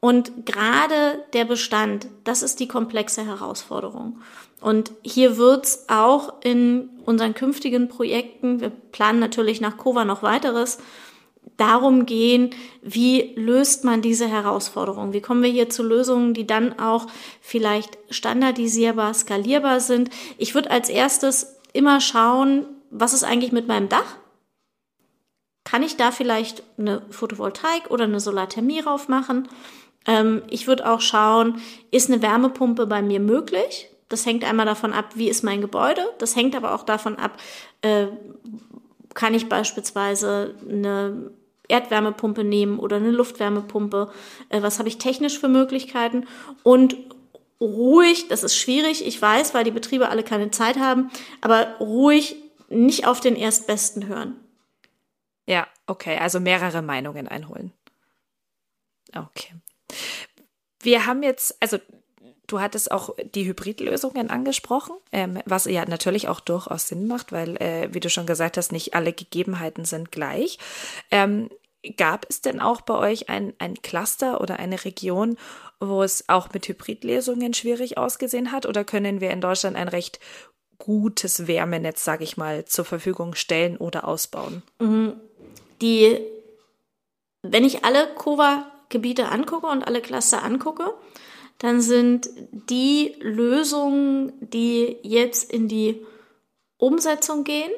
und 0.00 0.46
gerade 0.46 1.24
der 1.32 1.44
Bestand, 1.44 2.08
das 2.24 2.42
ist 2.42 2.58
die 2.58 2.68
komplexe 2.68 3.24
Herausforderung. 3.24 4.20
Und 4.60 4.92
hier 5.02 5.36
wird's 5.36 5.84
auch 5.88 6.34
in 6.42 6.90
unseren 7.04 7.34
künftigen 7.34 7.88
Projekten, 7.88 8.60
wir 8.60 8.70
planen 8.70 9.18
natürlich 9.18 9.60
nach 9.60 9.76
Kova 9.76 10.04
noch 10.04 10.22
weiteres, 10.22 10.78
darum 11.56 12.06
gehen, 12.06 12.50
wie 12.82 13.34
löst 13.36 13.84
man 13.84 14.00
diese 14.00 14.26
Herausforderung? 14.26 15.12
Wie 15.12 15.20
kommen 15.20 15.42
wir 15.42 15.50
hier 15.50 15.68
zu 15.68 15.82
Lösungen, 15.82 16.32
die 16.32 16.46
dann 16.46 16.78
auch 16.78 17.06
vielleicht 17.40 17.98
standardisierbar, 18.08 19.12
skalierbar 19.12 19.80
sind? 19.80 20.10
Ich 20.38 20.54
würde 20.54 20.70
als 20.70 20.88
erstes 20.88 21.56
immer 21.72 22.00
schauen, 22.00 22.66
was 22.90 23.12
ist 23.12 23.24
eigentlich 23.24 23.52
mit 23.52 23.68
meinem 23.68 23.88
Dach? 23.88 24.16
Kann 25.64 25.82
ich 25.82 25.96
da 25.96 26.10
vielleicht 26.10 26.62
eine 26.78 27.02
Photovoltaik 27.10 27.90
oder 27.90 28.04
eine 28.04 28.20
Solarthermie 28.20 28.80
drauf 28.80 29.08
machen? 29.08 29.48
Ähm, 30.06 30.42
ich 30.48 30.66
würde 30.66 30.90
auch 30.90 31.00
schauen, 31.00 31.60
ist 31.90 32.10
eine 32.10 32.22
Wärmepumpe 32.22 32.86
bei 32.86 33.02
mir 33.02 33.20
möglich? 33.20 33.88
Das 34.08 34.26
hängt 34.26 34.44
einmal 34.44 34.66
davon 34.66 34.92
ab, 34.92 35.10
wie 35.14 35.28
ist 35.28 35.44
mein 35.44 35.60
Gebäude. 35.60 36.02
Das 36.18 36.34
hängt 36.34 36.56
aber 36.56 36.74
auch 36.74 36.82
davon 36.82 37.16
ab, 37.16 37.36
äh, 37.82 38.06
kann 39.14 39.34
ich 39.34 39.48
beispielsweise 39.48 40.54
eine 40.68 41.30
Erdwärmepumpe 41.68 42.44
nehmen 42.44 42.78
oder 42.78 42.96
eine 42.96 43.10
Luftwärmepumpe. 43.10 44.12
Äh, 44.48 44.62
was 44.62 44.78
habe 44.78 44.88
ich 44.88 44.98
technisch 44.98 45.38
für 45.38 45.48
Möglichkeiten? 45.48 46.26
Und 46.62 46.96
ruhig, 47.60 48.28
das 48.28 48.42
ist 48.42 48.56
schwierig, 48.56 49.06
ich 49.06 49.20
weiß, 49.20 49.54
weil 49.54 49.64
die 49.64 49.70
Betriebe 49.70 50.08
alle 50.08 50.22
keine 50.24 50.50
Zeit 50.50 50.78
haben, 50.78 51.10
aber 51.40 51.76
ruhig 51.78 52.36
nicht 52.68 53.06
auf 53.06 53.20
den 53.20 53.36
Erstbesten 53.36 54.06
hören. 54.06 54.36
Ja, 55.46 55.66
okay, 55.86 56.16
also 56.18 56.40
mehrere 56.40 56.82
Meinungen 56.82 57.28
einholen. 57.28 57.72
Okay. 59.14 59.54
Wir 60.82 61.06
haben 61.06 61.22
jetzt, 61.22 61.60
also 61.60 61.78
Du 62.50 62.60
hattest 62.60 62.90
auch 62.90 63.14
die 63.32 63.44
Hybridlösungen 63.46 64.28
angesprochen, 64.28 64.96
ähm, 65.12 65.38
was 65.44 65.66
ja 65.66 65.84
natürlich 65.84 66.26
auch 66.26 66.40
durchaus 66.40 66.88
Sinn 66.88 67.06
macht, 67.06 67.30
weil, 67.30 67.56
äh, 67.58 67.94
wie 67.94 68.00
du 68.00 68.10
schon 68.10 68.26
gesagt 68.26 68.56
hast, 68.56 68.72
nicht 68.72 68.92
alle 68.92 69.12
Gegebenheiten 69.12 69.84
sind 69.84 70.10
gleich. 70.10 70.58
Ähm, 71.12 71.48
gab 71.96 72.26
es 72.28 72.40
denn 72.40 72.58
auch 72.58 72.80
bei 72.80 72.94
euch 72.94 73.28
ein, 73.28 73.54
ein 73.60 73.80
Cluster 73.82 74.40
oder 74.40 74.58
eine 74.58 74.84
Region, 74.84 75.36
wo 75.78 76.02
es 76.02 76.28
auch 76.28 76.52
mit 76.52 76.66
Hybridlösungen 76.66 77.54
schwierig 77.54 77.98
ausgesehen 77.98 78.50
hat? 78.50 78.66
Oder 78.66 78.82
können 78.82 79.20
wir 79.20 79.30
in 79.30 79.40
Deutschland 79.40 79.76
ein 79.76 79.86
recht 79.86 80.18
gutes 80.78 81.46
Wärmenetz, 81.46 82.02
sage 82.04 82.24
ich 82.24 82.36
mal, 82.36 82.64
zur 82.64 82.84
Verfügung 82.84 83.36
stellen 83.36 83.76
oder 83.76 84.08
ausbauen? 84.08 84.64
Mhm. 84.80 85.12
Die, 85.82 86.18
wenn 87.42 87.64
ich 87.64 87.84
alle 87.84 88.12
Kova-Gebiete 88.16 89.28
angucke 89.28 89.68
und 89.68 89.84
alle 89.84 90.00
Cluster 90.00 90.42
angucke, 90.42 90.92
dann 91.60 91.82
sind 91.82 92.30
die 92.50 93.14
Lösungen, 93.20 94.32
die 94.40 94.96
jetzt 95.02 95.52
in 95.52 95.68
die 95.68 96.00
Umsetzung 96.78 97.44
gehen, 97.44 97.70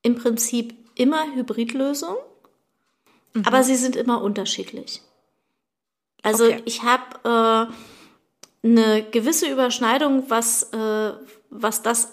im 0.00 0.16
Prinzip 0.16 0.74
immer 0.94 1.34
Hybridlösungen, 1.34 2.16
mhm. 3.34 3.42
aber 3.44 3.62
sie 3.62 3.76
sind 3.76 3.94
immer 3.94 4.22
unterschiedlich. 4.22 5.02
Also 6.22 6.46
okay. 6.46 6.62
ich 6.64 6.82
habe 6.82 7.68
äh, 8.64 8.66
eine 8.66 9.02
gewisse 9.10 9.50
Überschneidung, 9.50 10.24
was, 10.30 10.72
äh, 10.72 11.12
was 11.50 11.82
das 11.82 12.12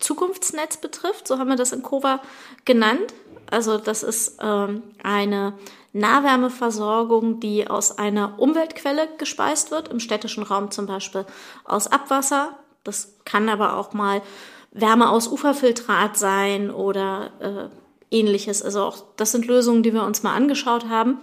Zukunftsnetz 0.00 0.78
betrifft, 0.78 1.28
so 1.28 1.38
haben 1.38 1.48
wir 1.48 1.56
das 1.56 1.72
in 1.72 1.82
Kova 1.82 2.20
genannt. 2.64 3.14
Also 3.50 3.78
das 3.78 4.02
ist 4.02 4.38
ähm, 4.40 4.82
eine 5.00 5.56
Nahwärmeversorgung, 5.98 7.40
die 7.40 7.68
aus 7.68 7.98
einer 7.98 8.38
Umweltquelle 8.38 9.08
gespeist 9.18 9.70
wird, 9.70 9.88
im 9.88 10.00
städtischen 10.00 10.42
Raum 10.42 10.70
zum 10.70 10.86
Beispiel 10.86 11.26
aus 11.64 11.86
Abwasser. 11.86 12.58
Das 12.84 13.16
kann 13.24 13.48
aber 13.48 13.76
auch 13.76 13.92
mal 13.92 14.22
Wärme 14.70 15.10
aus 15.10 15.28
Uferfiltrat 15.28 16.16
sein 16.16 16.70
oder 16.70 17.30
äh, 17.40 18.16
ähnliches. 18.16 18.62
Also 18.62 18.82
auch 18.82 19.04
das 19.16 19.32
sind 19.32 19.46
Lösungen, 19.46 19.82
die 19.82 19.92
wir 19.92 20.04
uns 20.04 20.22
mal 20.22 20.34
angeschaut 20.34 20.88
haben. 20.88 21.18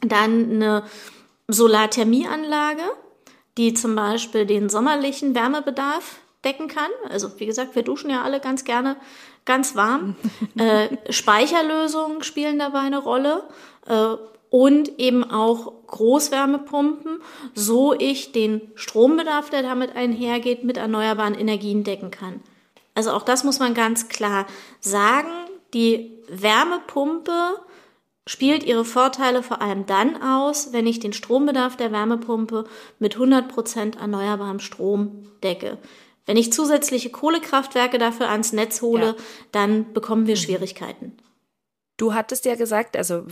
Dann 0.00 0.50
eine 0.50 0.84
Solarthermieanlage, 1.48 2.82
die 3.56 3.74
zum 3.74 3.94
Beispiel 3.94 4.46
den 4.46 4.68
sommerlichen 4.68 5.34
Wärmebedarf 5.34 6.16
decken 6.44 6.68
kann. 6.68 6.90
Also 7.08 7.38
wie 7.38 7.46
gesagt, 7.46 7.74
wir 7.74 7.82
duschen 7.82 8.10
ja 8.10 8.22
alle 8.22 8.40
ganz 8.40 8.64
gerne 8.64 8.96
ganz 9.44 9.74
warm. 9.74 10.16
äh, 10.56 10.88
Speicherlösungen 11.10 12.22
spielen 12.22 12.58
dabei 12.58 12.80
eine 12.80 12.98
Rolle 12.98 13.44
und 14.50 14.98
eben 14.98 15.24
auch 15.24 15.72
Großwärmepumpen, 15.86 17.20
so 17.54 17.92
ich 17.92 18.32
den 18.32 18.60
Strombedarf, 18.74 19.50
der 19.50 19.62
damit 19.62 19.94
einhergeht, 19.94 20.64
mit 20.64 20.76
erneuerbaren 20.76 21.34
Energien 21.34 21.84
decken 21.84 22.10
kann. 22.10 22.40
Also 22.94 23.12
auch 23.12 23.22
das 23.22 23.44
muss 23.44 23.58
man 23.58 23.74
ganz 23.74 24.08
klar 24.08 24.46
sagen. 24.80 25.30
Die 25.74 26.12
Wärmepumpe 26.28 27.32
spielt 28.26 28.64
ihre 28.64 28.84
Vorteile 28.84 29.42
vor 29.42 29.60
allem 29.62 29.86
dann 29.86 30.20
aus, 30.22 30.72
wenn 30.72 30.86
ich 30.86 30.98
den 30.98 31.12
Strombedarf 31.12 31.76
der 31.76 31.92
Wärmepumpe 31.92 32.64
mit 32.98 33.16
100% 33.16 33.98
erneuerbarem 33.98 34.58
Strom 34.58 35.28
decke. 35.42 35.78
Wenn 36.24 36.36
ich 36.36 36.52
zusätzliche 36.52 37.10
Kohlekraftwerke 37.10 37.98
dafür 37.98 38.30
ans 38.30 38.52
Netz 38.52 38.82
hole, 38.82 39.06
ja. 39.06 39.14
dann 39.52 39.92
bekommen 39.92 40.26
wir 40.26 40.34
mhm. 40.34 40.40
Schwierigkeiten. 40.40 41.16
Du 41.96 42.14
hattest 42.14 42.44
ja 42.44 42.56
gesagt, 42.56 42.96
also 42.96 43.26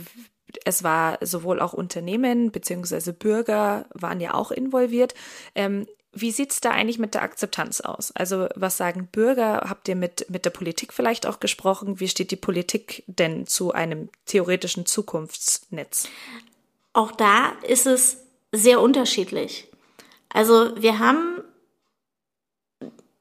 es 0.65 0.83
war 0.83 1.17
sowohl 1.21 1.59
auch 1.59 1.73
Unternehmen 1.73 2.51
beziehungsweise 2.51 3.13
Bürger 3.13 3.85
waren 3.93 4.19
ja 4.19 4.33
auch 4.33 4.51
involviert. 4.51 5.13
Ähm, 5.55 5.87
wie 6.13 6.31
sieht's 6.31 6.61
da 6.61 6.71
eigentlich 6.71 6.97
mit 6.97 7.13
der 7.13 7.23
Akzeptanz 7.23 7.81
aus? 7.81 8.13
Also 8.15 8.47
was 8.55 8.77
sagen 8.77 9.09
Bürger? 9.11 9.65
Habt 9.67 9.89
ihr 9.89 9.97
mit, 9.97 10.29
mit 10.29 10.45
der 10.45 10.49
Politik 10.49 10.93
vielleicht 10.93 11.25
auch 11.25 11.41
gesprochen? 11.41 11.99
Wie 11.99 12.07
steht 12.07 12.31
die 12.31 12.37
Politik 12.37 13.03
denn 13.07 13.47
zu 13.47 13.73
einem 13.73 14.09
theoretischen 14.25 14.85
Zukunftsnetz? 14.85 16.07
Auch 16.93 17.11
da 17.11 17.51
ist 17.67 17.85
es 17.85 18.17
sehr 18.53 18.79
unterschiedlich. 18.79 19.67
Also 20.29 20.81
wir 20.81 20.99
haben 20.99 21.41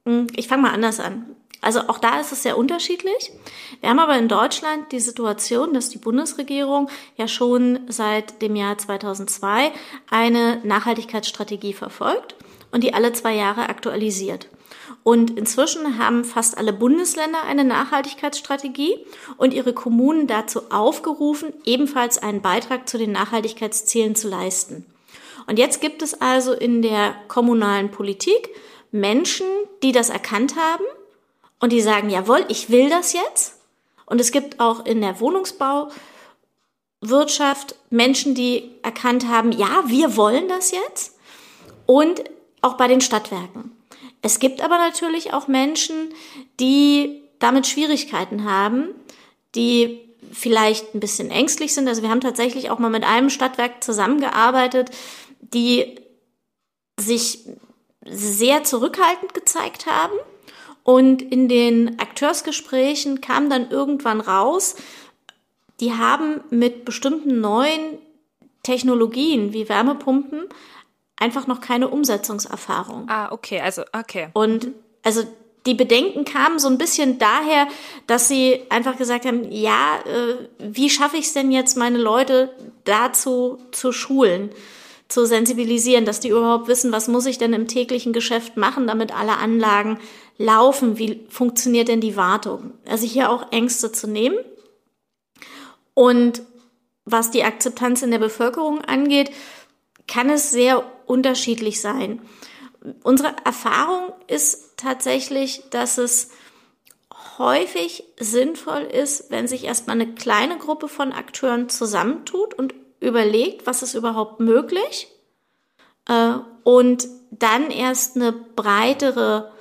Hm, 0.07 0.27
ich 0.37 0.49
fange 0.49 0.63
mal 0.63 0.73
anders 0.73 1.01
an. 1.01 1.37
Also 1.61 1.81
auch 1.89 1.99
da 1.99 2.21
ist 2.21 2.33
es 2.33 2.43
sehr 2.43 2.59
unterschiedlich. 2.59 3.33
Wir 3.81 3.91
haben 3.91 3.99
aber 3.99 4.19
in 4.19 4.29
Deutschland 4.29 4.93
die 4.93 5.01
Situation, 5.01 5.73
dass 5.73 5.89
die 5.89 5.99
Bundesregierung 5.99 6.91
ja 7.17 7.27
schon 7.29 7.81
seit 7.89 8.43
dem 8.43 8.57
Jahr 8.57 8.77
2002 8.77 9.73
eine 10.11 10.61
Nachhaltigkeitsstrategie 10.65 11.73
verfolgt 11.73 12.35
und 12.71 12.83
die 12.83 12.93
alle 12.93 13.13
zwei 13.13 13.35
Jahre 13.35 13.69
aktualisiert. 13.69 14.49
Und 15.03 15.37
inzwischen 15.37 15.99
haben 15.99 16.25
fast 16.25 16.57
alle 16.57 16.73
Bundesländer 16.73 17.43
eine 17.45 17.65
Nachhaltigkeitsstrategie 17.65 18.97
und 19.37 19.53
ihre 19.53 19.75
Kommunen 19.75 20.27
dazu 20.27 20.71
aufgerufen, 20.71 21.53
ebenfalls 21.65 22.19
einen 22.19 22.41
Beitrag 22.41 22.89
zu 22.89 22.99
den 22.99 23.13
Nachhaltigkeitszielen 23.13 24.17
zu 24.17 24.29
leisten. 24.29 24.87
Und 25.47 25.59
jetzt 25.59 25.81
gibt 25.81 26.03
es 26.03 26.21
also 26.21 26.53
in 26.53 26.81
der 26.81 27.15
kommunalen 27.29 27.91
Politik 27.91 28.49
Menschen, 28.93 29.47
die 29.83 29.93
das 29.93 30.09
erkannt 30.09 30.57
haben 30.57 30.85
und 31.65 31.71
die 31.71 31.81
sagen, 31.81 32.11
jawohl, 32.11 32.45
ich 32.49 32.69
will 32.69 32.91
das 32.91 33.15
jetzt. 33.15 33.55
Und 34.05 34.21
es 34.21 34.33
gibt 34.33 34.61
auch 34.61 34.85
in 34.85 35.01
der 35.01 35.19
Wohnungsbauwirtschaft 35.19 37.75
Menschen, 37.89 38.35
die 38.35 38.71
erkannt 38.83 39.29
haben, 39.29 39.51
ja, 39.51 39.85
wir 39.87 40.19
wollen 40.19 40.47
das 40.47 40.73
jetzt. 40.73 41.17
Und 41.87 42.23
auch 42.61 42.75
bei 42.75 42.87
den 42.87 43.01
Stadtwerken. 43.01 43.73
Es 44.21 44.41
gibt 44.41 44.61
aber 44.61 44.77
natürlich 44.77 45.33
auch 45.33 45.49
Menschen, 45.49 46.13
die 46.61 47.23
damit 47.39 47.67
Schwierigkeiten 47.67 48.45
haben, 48.45 48.89
die 49.55 50.01
vielleicht 50.33 50.95
ein 50.95 51.01
bisschen 51.01 51.31
ängstlich 51.31 51.73
sind. 51.73 51.89
Also 51.89 52.03
wir 52.03 52.11
haben 52.11 52.21
tatsächlich 52.21 52.69
auch 52.69 52.79
mal 52.79 52.91
mit 52.91 53.05
einem 53.05 53.31
Stadtwerk 53.31 53.83
zusammengearbeitet, 53.83 54.91
die 55.41 55.95
sich 57.01 57.39
sehr 58.05 58.65
zurückhaltend 58.65 59.33
gezeigt 59.33 59.87
haben 59.87 60.13
und 60.85 61.23
in 61.23 61.49
den 61.49 61.99
Akteursgesprächen 61.99 63.21
kam 63.21 63.51
dann 63.51 63.71
irgendwann 63.71 64.21
raus, 64.21 64.77
die 65.81 65.93
haben 65.93 66.41
mit 66.51 66.85
bestimmten 66.85 67.41
neuen 67.41 67.99
Technologien 68.63 69.53
wie 69.53 69.69
Wärmepumpen 69.69 70.45
einfach 71.17 71.47
noch 71.47 71.61
keine 71.61 71.89
Umsetzungserfahrung. 71.89 73.09
Ah, 73.09 73.33
okay, 73.33 73.61
also 73.61 73.83
okay. 73.93 74.29
Und 74.35 74.69
also 75.03 75.25
die 75.67 75.75
Bedenken 75.75 76.25
kamen 76.25 76.59
so 76.59 76.69
ein 76.69 76.79
bisschen 76.79 77.19
daher, 77.19 77.67
dass 78.07 78.29
sie 78.29 78.61
einfach 78.69 78.97
gesagt 78.97 79.25
haben, 79.25 79.51
ja, 79.51 79.99
äh, 80.05 80.49
wie 80.59 80.91
schaffe 80.91 81.17
ich 81.17 81.27
es 81.27 81.33
denn 81.33 81.51
jetzt, 81.51 81.77
meine 81.77 81.99
Leute 81.99 82.55
dazu 82.85 83.59
zu 83.73 83.93
schulen, 83.93 84.51
zu 85.09 85.27
sensibilisieren, 85.27 86.05
dass 86.05 86.21
die 86.21 86.29
überhaupt 86.29 86.69
wissen, 86.69 86.93
was 86.93 87.09
muss 87.09 87.27
ich 87.27 87.39
denn 87.39 87.53
im 87.53 87.69
täglichen 87.69 88.13
Geschäft 88.13 88.57
machen, 88.57 88.87
damit 88.87 89.15
alle 89.15 89.37
Anlagen 89.39 89.99
laufen, 90.37 90.99
wie 90.99 91.27
funktioniert 91.29 91.89
denn 91.89 92.01
die 92.01 92.17
Wartung. 92.17 92.73
Also 92.87 93.07
hier 93.07 93.31
auch 93.31 93.53
Ängste 93.53 93.93
zu 93.93 94.07
nehmen. 94.07 94.39
Und 95.95 96.43
was 97.05 97.31
die 97.31 97.45
Akzeptanz 97.45 98.03
in 98.03 98.11
der 98.11 98.19
Bevölkerung 98.19 98.81
angeht, 98.81 99.31
kann 100.09 100.31
es 100.31 100.51
sehr 100.51 100.85
unterschiedlich 101.07 101.81
sein. 101.81 102.21
Unsere 103.03 103.35
Erfahrung 103.45 104.13
ist 104.27 104.77
tatsächlich, 104.77 105.63
dass 105.71 105.99
es 105.99 106.31
häufig 107.39 108.05
sinnvoll 108.19 108.83
ist, 108.83 109.31
wenn 109.31 109.49
sich 109.49 109.65
erstmal 109.65 110.01
eine 110.01 110.15
kleine 110.15 110.59
Gruppe 110.59 110.89
von 110.89 111.13
Akteuren 111.13 111.69
zusammentut 111.69 112.55
und 112.55 112.75
überlegt, 113.01 113.67
was 113.67 113.83
ist 113.83 113.95
überhaupt 113.95 114.41
möglich 114.41 115.09
äh, 116.09 116.35
und 116.65 117.09
dann 117.31 117.71
erst 117.71 118.17
eine 118.17 118.33
breitere 118.33 119.53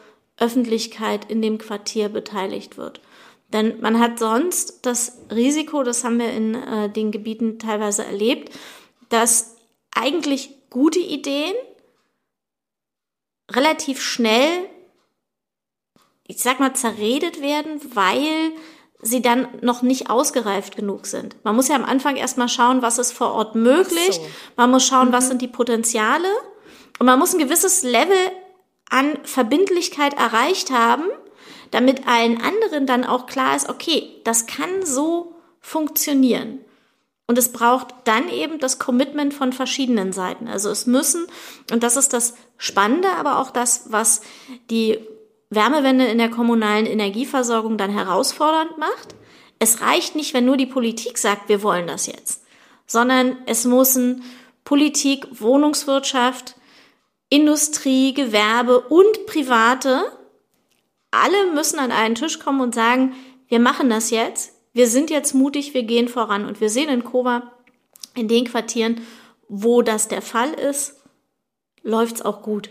Öffentlichkeit 0.44 1.32
in 1.32 1.42
dem 1.42 1.58
Quartier 1.58 2.10
beteiligt 2.10 2.78
wird. 2.78 3.00
Denn 3.54 3.80
man 3.82 4.00
hat 4.00 4.20
sonst 4.20 4.86
das 4.86 5.20
Risiko, 5.32 5.84
das 5.84 6.04
haben 6.04 6.20
wir 6.20 6.32
in 6.32 6.56
äh, 6.56 6.90
den 6.90 7.12
Gebieten 7.12 7.60
teilweise 7.60 8.04
erlebt, 8.04 8.52
dass 9.10 9.56
eigentlich 9.96 10.50
gute 10.70 11.00
Ideen 11.00 11.54
relativ 13.52 14.02
schnell, 14.02 14.68
ich 16.26 16.42
sag 16.42 16.60
mal, 16.60 16.74
zerredet 16.74 17.42
werden, 17.42 17.80
weil 17.94 18.54
sie 19.02 19.22
dann 19.22 19.48
noch 19.62 19.82
nicht 19.82 20.10
ausgereift 20.10 20.76
genug 20.76 21.06
sind. 21.06 21.36
Man 21.44 21.56
muss 21.56 21.68
ja 21.68 21.76
am 21.76 21.86
Anfang 21.86 22.16
erstmal 22.16 22.50
schauen, 22.50 22.82
was 22.82 22.98
ist 22.98 23.12
vor 23.12 23.34
Ort 23.34 23.54
möglich. 23.54 24.16
So. 24.16 24.28
Man 24.56 24.72
muss 24.72 24.88
schauen, 24.88 25.10
mhm. 25.10 25.14
was 25.14 25.28
sind 25.28 25.42
die 25.42 25.48
Potenziale. 25.48 26.30
Und 27.00 27.06
man 27.06 27.20
muss 27.20 27.34
ein 27.34 27.40
gewisses 27.40 27.84
Level 27.84 28.18
an 28.94 29.18
Verbindlichkeit 29.24 30.14
erreicht 30.14 30.70
haben, 30.70 31.06
damit 31.72 32.08
allen 32.08 32.40
anderen 32.40 32.86
dann 32.86 33.04
auch 33.04 33.26
klar 33.26 33.56
ist, 33.56 33.68
okay, 33.68 34.22
das 34.24 34.46
kann 34.46 34.86
so 34.86 35.34
funktionieren. 35.60 36.60
Und 37.26 37.40
es 37.40 37.52
braucht 37.52 37.88
dann 38.04 38.30
eben 38.30 38.60
das 38.60 38.78
Commitment 38.78 39.34
von 39.34 39.52
verschiedenen 39.52 40.14
Seiten. 40.14 40.48
Also 40.48 40.70
es 40.70 40.86
müssen, 40.86 41.26
und 41.72 41.82
das 41.82 41.98
ist 41.98 42.14
das 42.14 42.36
Spannende, 42.58 43.10
aber 43.10 43.40
auch 43.40 43.50
das, 43.50 43.92
was 43.92 44.22
die 44.70 45.00
Wärmewende 45.50 46.06
in 46.06 46.20
der 46.20 46.30
kommunalen 46.30 46.86
Energieversorgung 46.86 47.80
dann 47.80 47.90
herausfordernd 47.90 48.78
macht. 48.78 49.16
Es 49.58 49.82
reicht 49.82 50.16
nicht, 50.16 50.36
wenn 50.36 50.46
nur 50.46 50.58
die 50.58 50.68
Politik 50.68 51.18
sagt, 51.18 51.50
wir 51.50 51.64
wollen 51.64 51.88
das 51.88 52.06
jetzt, 52.06 52.44
sondern 52.86 53.38
es 53.48 53.66
müssen 53.66 54.24
Politik, 54.66 55.42
Wohnungswirtschaft, 55.42 56.56
Industrie, 57.34 58.14
Gewerbe 58.14 58.80
und 58.80 59.26
Private, 59.26 60.04
alle 61.10 61.52
müssen 61.52 61.80
an 61.80 61.92
einen 61.92 62.14
Tisch 62.14 62.38
kommen 62.38 62.62
und 62.62 62.76
sagen, 62.76 63.16
wir 63.48 63.60
machen 63.60 63.90
das 63.90 64.12
jetzt, 64.12 64.54
wir 64.72 64.88
sind 64.88 65.10
jetzt 65.10 65.34
mutig, 65.34 65.74
wir 65.74 65.82
gehen 65.82 66.08
voran. 66.08 66.46
Und 66.46 66.62
wir 66.62 66.70
sehen 66.70 66.90
in 66.90 67.04
Kova, 67.04 67.52
in 68.14 68.28
den 68.28 68.46
Quartieren, 68.46 69.02
wo 69.48 69.82
das 69.82 70.08
der 70.08 70.22
Fall 70.22 70.54
ist, 70.54 71.02
läuft's 71.82 72.22
auch 72.22 72.44
gut. 72.44 72.70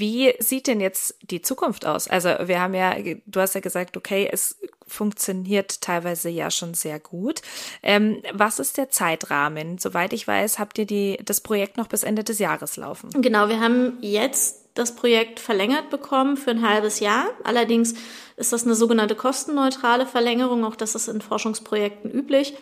Wie 0.00 0.34
sieht 0.38 0.66
denn 0.66 0.80
jetzt 0.80 1.14
die 1.22 1.42
Zukunft 1.42 1.86
aus? 1.86 2.08
Also 2.08 2.30
wir 2.46 2.60
haben 2.60 2.74
ja, 2.74 2.94
du 3.26 3.40
hast 3.40 3.54
ja 3.54 3.60
gesagt, 3.60 3.96
okay, 3.96 4.28
es 4.32 4.56
funktioniert 4.86 5.82
teilweise 5.82 6.30
ja 6.30 6.50
schon 6.50 6.74
sehr 6.74 6.98
gut. 6.98 7.42
Ähm, 7.82 8.22
was 8.32 8.58
ist 8.58 8.78
der 8.78 8.90
Zeitrahmen? 8.90 9.78
Soweit 9.78 10.12
ich 10.12 10.26
weiß, 10.26 10.58
habt 10.58 10.78
ihr 10.78 10.86
die, 10.86 11.18
das 11.24 11.42
Projekt 11.42 11.76
noch 11.76 11.86
bis 11.86 12.02
Ende 12.02 12.24
des 12.24 12.38
Jahres 12.38 12.76
laufen. 12.76 13.10
Genau, 13.12 13.48
wir 13.48 13.60
haben 13.60 13.98
jetzt 14.00 14.60
das 14.74 14.96
Projekt 14.96 15.38
verlängert 15.38 15.90
bekommen 15.90 16.36
für 16.36 16.50
ein 16.50 16.66
halbes 16.66 17.00
Jahr. 17.00 17.26
Allerdings 17.44 17.94
ist 18.36 18.52
das 18.52 18.64
eine 18.64 18.74
sogenannte 18.74 19.14
kostenneutrale 19.14 20.06
Verlängerung. 20.06 20.64
Auch 20.64 20.76
das 20.76 20.94
ist 20.94 21.08
in 21.08 21.20
Forschungsprojekten 21.20 22.10
üblich. 22.10 22.54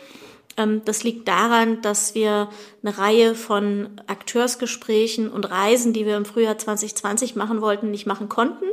Ähm, 0.59 0.83
das 0.85 1.05
liegt 1.05 1.27
daran, 1.29 1.81
dass 1.81 2.14
wir 2.14 2.51
eine 2.83 2.99
Reihe 2.99 3.35
von 3.35 3.88
Akteursgesprächen 4.07 5.31
und 5.31 5.51
Reisen, 5.51 5.94
die 5.94 6.05
wir 6.05 6.16
im 6.16 6.27
Frühjahr 6.27 6.59
2020 6.59 7.37
machen 7.37 7.62
wollten, 7.62 7.90
nicht 7.90 8.07
machen 8.07 8.29
konnten. 8.29 8.66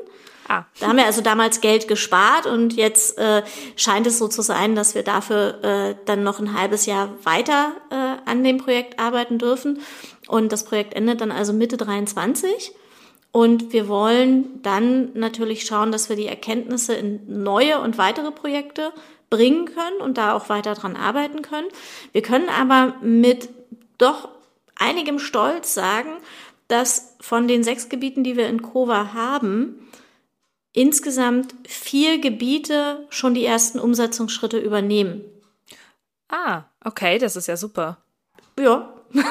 Ah. 0.48 0.66
Da 0.80 0.88
haben 0.88 0.98
wir 0.98 1.06
also 1.06 1.22
damals 1.22 1.62
Geld 1.62 1.88
gespart 1.88 2.46
und 2.46 2.74
jetzt 2.74 3.18
äh, 3.18 3.42
scheint 3.76 4.06
es 4.06 4.20
so 4.20 4.28
zu 4.28 4.42
sein, 4.42 4.76
dass 4.76 4.94
wir 4.94 5.04
dafür 5.04 5.64
äh, 5.64 5.96
dann 6.06 6.24
noch 6.24 6.40
ein 6.40 6.58
halbes 6.60 6.86
Jahr 6.86 7.10
weiter 7.24 7.72
äh, 7.90 8.30
an 8.30 8.44
dem 8.44 8.58
Projekt 8.58 9.00
arbeiten 9.00 9.40
dürfen. 9.40 9.80
Und 10.28 10.52
das 10.52 10.66
Projekt 10.66 10.94
endet 10.94 11.22
dann 11.22 11.32
also 11.32 11.54
Mitte 11.54 11.78
23. 11.78 12.74
Und 13.32 13.74
wir 13.74 13.88
wollen 13.88 14.62
dann 14.62 15.10
natürlich 15.14 15.66
schauen, 15.66 15.92
dass 15.92 16.10
wir 16.10 16.16
die 16.16 16.28
Erkenntnisse 16.28 16.94
in 16.94 17.44
neue 17.44 17.82
und 17.82 17.98
weitere 17.98 18.32
Projekte 18.32 18.94
bringen 19.30 19.66
können 19.66 20.02
und 20.02 20.18
da 20.18 20.34
auch 20.34 20.50
weiter 20.50 20.74
dran 20.74 20.96
arbeiten 20.96 21.42
können. 21.42 21.68
Wir 22.12 22.22
können 22.22 22.50
aber 22.50 22.96
mit 23.02 23.50
doch 23.98 24.30
einigem 24.76 25.20
Stolz 25.20 25.74
sagen, 25.74 26.10
dass 26.68 27.16
von 27.22 27.48
den 27.48 27.64
sechs 27.64 27.90
Gebieten, 27.90 28.24
die 28.24 28.38
wir 28.38 28.48
in 28.48 28.62
Kova 28.62 29.14
haben, 29.14 29.88
insgesamt 30.74 31.56
vier 31.68 32.20
Gebiete 32.20 33.06
schon 33.10 33.34
die 33.34 33.46
ersten 33.46 33.80
Umsetzungsschritte 33.80 34.58
übernehmen. 34.58 35.22
Ah, 36.28 36.64
okay, 36.84 37.18
das 37.18 37.36
ist 37.36 37.48
ja 37.48 37.56
super. 37.56 37.98
Ja. 38.60 38.94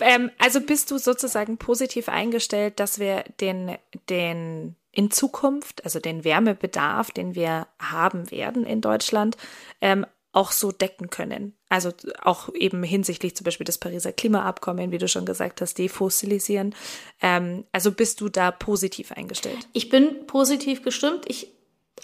ähm, 0.00 0.30
also 0.38 0.60
bist 0.60 0.90
du 0.90 0.98
sozusagen 0.98 1.56
positiv 1.56 2.08
eingestellt, 2.08 2.78
dass 2.78 2.98
wir 2.98 3.24
den, 3.40 3.76
den 4.08 4.76
in 4.96 5.10
Zukunft, 5.10 5.84
also 5.84 6.00
den 6.00 6.24
Wärmebedarf, 6.24 7.10
den 7.10 7.34
wir 7.34 7.66
haben 7.78 8.30
werden 8.30 8.64
in 8.64 8.80
Deutschland, 8.80 9.36
ähm, 9.82 10.06
auch 10.32 10.52
so 10.52 10.72
decken 10.72 11.10
können. 11.10 11.54
Also 11.68 11.92
auch 12.22 12.48
eben 12.54 12.82
hinsichtlich 12.82 13.36
zum 13.36 13.44
Beispiel 13.44 13.66
des 13.66 13.76
Pariser 13.76 14.12
Klimaabkommen, 14.12 14.92
wie 14.92 14.98
du 14.98 15.06
schon 15.06 15.26
gesagt 15.26 15.60
hast, 15.60 15.76
defossilisieren. 15.76 16.74
Ähm, 17.20 17.64
also 17.72 17.92
bist 17.92 18.22
du 18.22 18.30
da 18.30 18.50
positiv 18.50 19.12
eingestellt? 19.12 19.68
Ich 19.74 19.90
bin 19.90 20.26
positiv 20.26 20.82
gestimmt. 20.82 21.24
Ich 21.28 21.52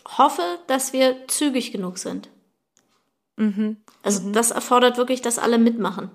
hoffe, 0.06 0.42
dass 0.66 0.92
wir 0.92 1.26
zügig 1.28 1.72
genug 1.72 1.96
sind. 1.96 2.28
Mhm. 3.36 3.78
Also 4.02 4.20
mhm. 4.20 4.34
das 4.34 4.50
erfordert 4.50 4.98
wirklich, 4.98 5.22
dass 5.22 5.38
alle 5.38 5.56
mitmachen. 5.56 6.10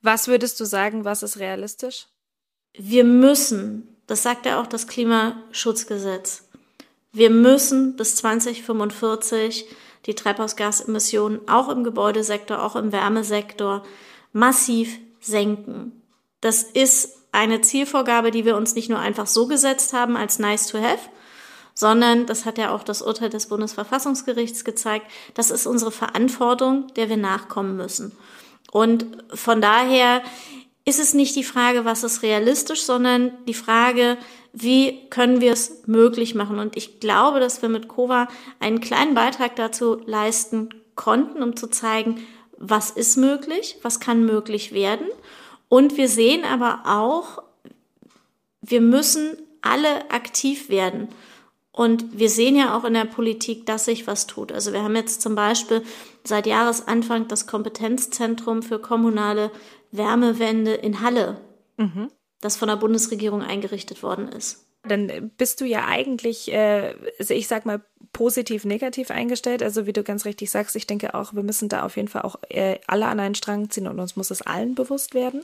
Was 0.00 0.26
würdest 0.26 0.58
du 0.58 0.64
sagen, 0.64 1.04
was 1.04 1.22
ist 1.22 1.38
realistisch? 1.38 2.06
Wir 2.72 3.04
müssen 3.04 3.95
Das 4.06 4.22
sagt 4.22 4.46
ja 4.46 4.60
auch 4.60 4.66
das 4.66 4.86
Klimaschutzgesetz. 4.86 6.44
Wir 7.12 7.30
müssen 7.30 7.96
bis 7.96 8.16
2045 8.16 9.66
die 10.06 10.14
Treibhausgasemissionen 10.14 11.48
auch 11.48 11.68
im 11.68 11.82
Gebäudesektor, 11.82 12.62
auch 12.62 12.76
im 12.76 12.92
Wärmesektor 12.92 13.82
massiv 14.32 14.98
senken. 15.20 16.02
Das 16.40 16.62
ist 16.62 17.16
eine 17.32 17.60
Zielvorgabe, 17.60 18.30
die 18.30 18.44
wir 18.44 18.56
uns 18.56 18.74
nicht 18.74 18.88
nur 18.88 18.98
einfach 18.98 19.26
so 19.26 19.46
gesetzt 19.46 19.92
haben 19.92 20.16
als 20.16 20.38
nice 20.38 20.68
to 20.68 20.78
have, 20.78 21.08
sondern, 21.74 22.26
das 22.26 22.46
hat 22.46 22.56
ja 22.56 22.74
auch 22.74 22.82
das 22.82 23.02
Urteil 23.02 23.28
des 23.28 23.48
Bundesverfassungsgerichts 23.48 24.64
gezeigt, 24.64 25.10
das 25.34 25.50
ist 25.50 25.66
unsere 25.66 25.92
Verantwortung, 25.92 26.86
der 26.94 27.08
wir 27.08 27.18
nachkommen 27.18 27.76
müssen. 27.76 28.16
Und 28.72 29.06
von 29.34 29.60
daher 29.60 30.22
ist 30.88 31.00
es 31.00 31.14
nicht 31.14 31.34
die 31.34 31.44
Frage, 31.44 31.84
was 31.84 32.04
ist 32.04 32.22
realistisch, 32.22 32.84
sondern 32.84 33.32
die 33.46 33.54
Frage, 33.54 34.16
wie 34.52 35.08
können 35.10 35.40
wir 35.40 35.52
es 35.52 35.82
möglich 35.86 36.36
machen? 36.36 36.60
Und 36.60 36.76
ich 36.76 37.00
glaube, 37.00 37.40
dass 37.40 37.60
wir 37.60 37.68
mit 37.68 37.88
Kova 37.88 38.28
einen 38.60 38.80
kleinen 38.80 39.14
Beitrag 39.14 39.56
dazu 39.56 40.00
leisten 40.06 40.70
konnten, 40.94 41.42
um 41.42 41.56
zu 41.56 41.66
zeigen, 41.66 42.24
was 42.56 42.90
ist 42.90 43.16
möglich, 43.16 43.78
was 43.82 43.98
kann 43.98 44.24
möglich 44.24 44.72
werden. 44.72 45.06
Und 45.68 45.96
wir 45.96 46.08
sehen 46.08 46.44
aber 46.44 46.82
auch, 46.86 47.42
wir 48.62 48.80
müssen 48.80 49.36
alle 49.62 50.08
aktiv 50.10 50.68
werden. 50.68 51.08
Und 51.72 52.18
wir 52.18 52.30
sehen 52.30 52.56
ja 52.56 52.74
auch 52.74 52.84
in 52.84 52.94
der 52.94 53.04
Politik, 53.04 53.66
dass 53.66 53.84
sich 53.84 54.06
was 54.06 54.26
tut. 54.26 54.50
Also 54.52 54.72
wir 54.72 54.82
haben 54.82 54.96
jetzt 54.96 55.20
zum 55.20 55.34
Beispiel 55.34 55.82
seit 56.24 56.46
Jahresanfang 56.46 57.28
das 57.28 57.46
Kompetenzzentrum 57.46 58.62
für 58.62 58.78
kommunale 58.78 59.50
Wärmewende 59.92 60.74
in 60.74 61.00
Halle, 61.00 61.40
mhm. 61.76 62.10
das 62.40 62.56
von 62.56 62.68
der 62.68 62.76
Bundesregierung 62.76 63.42
eingerichtet 63.42 64.02
worden 64.02 64.28
ist. 64.28 64.66
Dann 64.88 65.32
bist 65.36 65.60
du 65.60 65.64
ja 65.64 65.86
eigentlich, 65.86 66.52
äh, 66.52 66.94
also 67.18 67.34
ich 67.34 67.48
sag 67.48 67.66
mal, 67.66 67.82
positiv, 68.12 68.64
negativ 68.64 69.10
eingestellt. 69.10 69.62
Also 69.62 69.86
wie 69.86 69.92
du 69.92 70.02
ganz 70.02 70.24
richtig 70.24 70.50
sagst, 70.50 70.76
ich 70.76 70.86
denke 70.86 71.14
auch, 71.14 71.34
wir 71.34 71.42
müssen 71.42 71.68
da 71.68 71.82
auf 71.82 71.96
jeden 71.96 72.08
Fall 72.08 72.22
auch 72.22 72.36
äh, 72.48 72.78
alle 72.86 73.06
an 73.06 73.20
einen 73.20 73.34
Strang 73.34 73.68
ziehen 73.68 73.88
und 73.88 74.00
uns 74.00 74.16
muss 74.16 74.30
es 74.30 74.42
allen 74.42 74.74
bewusst 74.74 75.14
werden. 75.14 75.42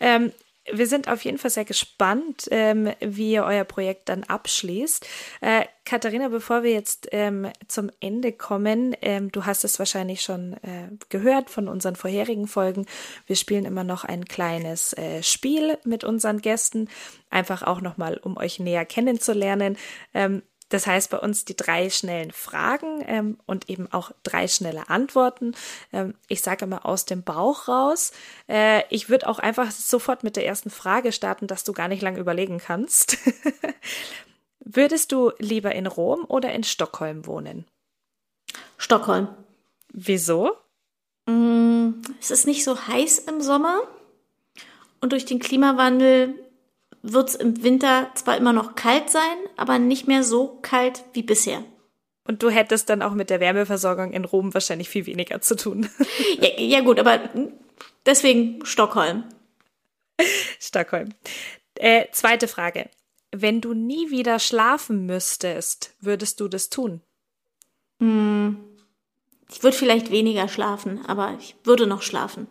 Ähm, 0.00 0.32
wir 0.72 0.86
sind 0.86 1.08
auf 1.08 1.24
jeden 1.24 1.38
Fall 1.38 1.50
sehr 1.50 1.64
gespannt, 1.64 2.48
ähm, 2.50 2.92
wie 3.00 3.32
ihr 3.32 3.44
euer 3.44 3.64
Projekt 3.64 4.08
dann 4.08 4.24
abschließt. 4.24 5.06
Äh, 5.40 5.64
Katharina, 5.84 6.28
bevor 6.28 6.62
wir 6.62 6.72
jetzt 6.72 7.08
ähm, 7.12 7.50
zum 7.66 7.90
Ende 8.00 8.32
kommen, 8.32 8.94
ähm, 9.00 9.32
du 9.32 9.46
hast 9.46 9.64
es 9.64 9.78
wahrscheinlich 9.78 10.22
schon 10.22 10.54
äh, 10.54 10.90
gehört 11.08 11.50
von 11.50 11.68
unseren 11.68 11.96
vorherigen 11.96 12.46
Folgen. 12.46 12.86
Wir 13.26 13.36
spielen 13.36 13.64
immer 13.64 13.84
noch 13.84 14.04
ein 14.04 14.26
kleines 14.26 14.92
äh, 14.92 15.22
Spiel 15.22 15.78
mit 15.84 16.04
unseren 16.04 16.40
Gästen, 16.40 16.88
einfach 17.30 17.62
auch 17.62 17.80
nochmal, 17.80 18.18
um 18.18 18.36
euch 18.36 18.58
näher 18.58 18.84
kennenzulernen. 18.84 19.76
Ähm, 20.12 20.42
das 20.68 20.86
heißt 20.86 21.10
bei 21.10 21.18
uns 21.18 21.44
die 21.44 21.56
drei 21.56 21.90
schnellen 21.90 22.30
Fragen 22.30 23.02
ähm, 23.06 23.38
und 23.46 23.68
eben 23.70 23.90
auch 23.92 24.12
drei 24.22 24.48
schnelle 24.48 24.88
Antworten. 24.88 25.54
Ähm, 25.92 26.14
ich 26.28 26.42
sage 26.42 26.64
immer 26.64 26.84
aus 26.84 27.04
dem 27.04 27.22
Bauch 27.22 27.68
raus. 27.68 28.12
Äh, 28.48 28.82
ich 28.90 29.08
würde 29.08 29.28
auch 29.28 29.38
einfach 29.38 29.70
sofort 29.70 30.24
mit 30.24 30.36
der 30.36 30.46
ersten 30.46 30.70
Frage 30.70 31.12
starten, 31.12 31.46
dass 31.46 31.64
du 31.64 31.72
gar 31.72 31.88
nicht 31.88 32.02
lange 32.02 32.20
überlegen 32.20 32.58
kannst. 32.58 33.18
Würdest 34.60 35.12
du 35.12 35.32
lieber 35.38 35.74
in 35.74 35.86
Rom 35.86 36.24
oder 36.28 36.52
in 36.52 36.64
Stockholm 36.64 37.26
wohnen? 37.26 37.64
Stockholm. 38.76 39.28
Wieso? 39.92 40.52
Mm, 41.26 42.02
es 42.20 42.30
ist 42.30 42.46
nicht 42.46 42.64
so 42.64 42.86
heiß 42.86 43.20
im 43.20 43.40
Sommer 43.40 43.80
und 45.00 45.12
durch 45.12 45.24
den 45.24 45.38
Klimawandel 45.38 46.34
wird 47.02 47.30
es 47.30 47.34
im 47.34 47.62
Winter 47.62 48.10
zwar 48.14 48.36
immer 48.36 48.52
noch 48.52 48.74
kalt 48.74 49.10
sein, 49.10 49.36
aber 49.56 49.78
nicht 49.78 50.08
mehr 50.08 50.24
so 50.24 50.58
kalt 50.62 51.04
wie 51.12 51.22
bisher. 51.22 51.64
Und 52.24 52.42
du 52.42 52.50
hättest 52.50 52.90
dann 52.90 53.02
auch 53.02 53.14
mit 53.14 53.30
der 53.30 53.40
Wärmeversorgung 53.40 54.12
in 54.12 54.24
Rom 54.24 54.52
wahrscheinlich 54.52 54.90
viel 54.90 55.06
weniger 55.06 55.40
zu 55.40 55.56
tun. 55.56 55.88
ja, 56.40 56.50
ja 56.58 56.80
gut, 56.80 56.98
aber 56.98 57.20
deswegen 58.04 58.64
Stockholm. 58.64 59.24
Stockholm. 60.60 61.14
Äh, 61.74 62.06
zweite 62.12 62.48
Frage. 62.48 62.90
Wenn 63.30 63.60
du 63.60 63.72
nie 63.72 64.10
wieder 64.10 64.38
schlafen 64.38 65.06
müsstest, 65.06 65.94
würdest 66.00 66.40
du 66.40 66.48
das 66.48 66.70
tun? 66.70 67.00
Hm, 68.00 68.58
ich 69.50 69.62
würde 69.62 69.76
vielleicht 69.76 70.10
weniger 70.10 70.48
schlafen, 70.48 71.04
aber 71.06 71.36
ich 71.38 71.56
würde 71.64 71.86
noch 71.86 72.02
schlafen. 72.02 72.46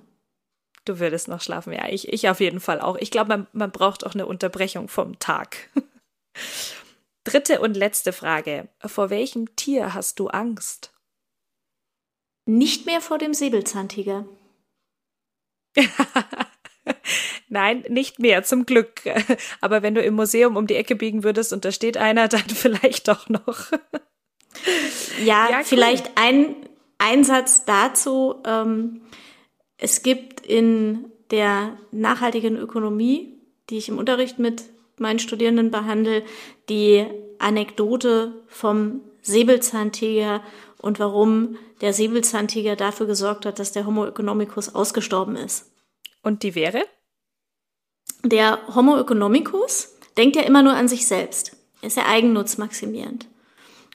Du 0.87 0.99
würdest 1.01 1.27
noch 1.27 1.41
schlafen, 1.41 1.73
ja. 1.73 1.89
Ich, 1.89 2.07
ich 2.13 2.29
auf 2.29 2.39
jeden 2.39 2.61
Fall 2.61 2.79
auch. 2.79 2.95
Ich 2.95 3.11
glaube, 3.11 3.27
man, 3.27 3.47
man 3.51 3.71
braucht 3.71 4.05
auch 4.05 4.13
eine 4.13 4.25
Unterbrechung 4.25 4.87
vom 4.87 5.19
Tag. 5.19 5.69
Dritte 7.25 7.59
und 7.59 7.75
letzte 7.75 8.13
Frage. 8.13 8.69
Vor 8.79 9.09
welchem 9.09 9.53
Tier 9.57 9.93
hast 9.93 10.17
du 10.17 10.29
Angst? 10.29 10.93
Nicht 12.45 12.85
mehr 12.85 13.01
vor 13.01 13.17
dem 13.17 13.33
Säbelzahntiger. 13.33 14.25
Nein, 17.49 17.83
nicht 17.89 18.19
mehr, 18.19 18.43
zum 18.43 18.65
Glück. 18.65 19.01
Aber 19.59 19.81
wenn 19.81 19.93
du 19.93 20.01
im 20.01 20.13
Museum 20.13 20.55
um 20.55 20.67
die 20.67 20.75
Ecke 20.75 20.95
biegen 20.95 21.25
würdest 21.25 21.51
und 21.51 21.65
da 21.65 21.73
steht 21.73 21.97
einer, 21.97 22.29
dann 22.29 22.47
vielleicht 22.47 23.09
doch 23.09 23.27
noch. 23.27 23.73
ja, 25.19 25.49
ja 25.49 25.57
cool. 25.57 25.65
vielleicht 25.65 26.11
ein 26.15 26.55
Einsatz 26.97 27.65
dazu. 27.65 28.41
Ähm, 28.45 29.01
es 29.77 30.03
gibt 30.03 30.45
in 30.45 31.11
der 31.31 31.77
nachhaltigen 31.91 32.57
Ökonomie, 32.57 33.37
die 33.69 33.77
ich 33.77 33.89
im 33.89 33.97
Unterricht 33.97 34.39
mit 34.39 34.63
meinen 34.97 35.19
Studierenden 35.19 35.71
behandle, 35.71 36.23
die 36.69 37.05
Anekdote 37.39 38.33
vom 38.47 39.01
Säbelzahntiger 39.21 40.41
und 40.79 40.99
warum 40.99 41.57
der 41.81 41.93
Säbelzahntiger 41.93 42.75
dafür 42.75 43.05
gesorgt 43.05 43.45
hat, 43.45 43.59
dass 43.59 43.71
der 43.71 43.85
Homo 43.85 44.05
economicus 44.05 44.73
ausgestorben 44.73 45.35
ist. 45.35 45.69
Und 46.23 46.43
die 46.43 46.55
wäre? 46.55 46.85
Der 48.23 48.59
Homo 48.73 48.97
economicus 48.97 49.95
denkt 50.17 50.35
ja 50.35 50.41
immer 50.41 50.63
nur 50.63 50.73
an 50.73 50.87
sich 50.87 51.07
selbst. 51.07 51.55
Er 51.81 51.87
ist 51.87 51.97
ja 51.97 52.07
eigennutzmaximierend. 52.07 53.27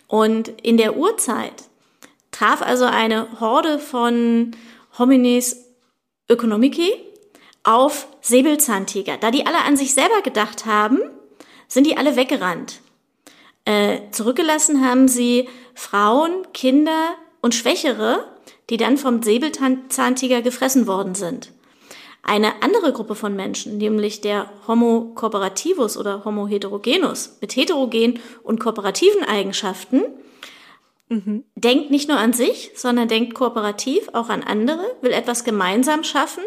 Und 0.06 0.48
in 0.48 0.76
der 0.76 0.96
Urzeit 0.96 1.64
traf 2.30 2.62
also 2.62 2.84
eine 2.84 3.40
Horde 3.40 3.78
von 3.78 4.52
Homines 4.98 5.71
Ökonomiki 6.28 6.92
auf 7.64 8.08
Säbelzahntiger. 8.20 9.16
Da 9.16 9.30
die 9.30 9.46
alle 9.46 9.64
an 9.64 9.76
sich 9.76 9.94
selber 9.94 10.22
gedacht 10.22 10.66
haben, 10.66 10.98
sind 11.68 11.86
die 11.86 11.96
alle 11.96 12.16
weggerannt. 12.16 12.80
Äh, 13.64 14.10
zurückgelassen 14.10 14.84
haben 14.84 15.08
sie 15.08 15.48
Frauen, 15.74 16.46
Kinder 16.52 17.14
und 17.40 17.54
Schwächere, 17.54 18.26
die 18.70 18.76
dann 18.76 18.96
vom 18.96 19.22
Säbelzahntiger 19.22 20.42
gefressen 20.42 20.86
worden 20.86 21.14
sind. 21.14 21.52
Eine 22.24 22.62
andere 22.62 22.92
Gruppe 22.92 23.16
von 23.16 23.34
Menschen, 23.34 23.78
nämlich 23.78 24.20
der 24.20 24.48
Homo 24.68 25.12
cooperativus 25.14 25.96
oder 25.96 26.24
Homo 26.24 26.46
heterogenus 26.46 27.38
mit 27.40 27.56
heterogen 27.56 28.20
und 28.44 28.60
kooperativen 28.60 29.24
Eigenschaften, 29.24 30.04
mhm. 31.12 31.44
denkt 31.54 31.90
nicht 31.90 32.08
nur 32.08 32.18
an 32.18 32.32
sich, 32.32 32.72
sondern 32.74 33.08
denkt 33.08 33.34
kooperativ 33.34 34.08
auch 34.12 34.28
an 34.28 34.42
andere, 34.42 34.84
will 35.00 35.12
etwas 35.12 35.44
gemeinsam 35.44 36.04
schaffen 36.04 36.44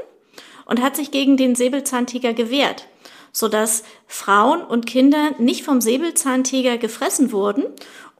und 0.65 0.81
hat 0.81 0.95
sich 0.95 1.11
gegen 1.11 1.37
den 1.37 1.55
Säbelzahntiger 1.55 2.33
gewehrt, 2.33 2.87
sodass 3.31 3.83
Frauen 4.07 4.61
und 4.61 4.85
Kinder 4.85 5.31
nicht 5.37 5.63
vom 5.63 5.81
Säbelzahntiger 5.81 6.77
gefressen 6.77 7.31
wurden 7.31 7.63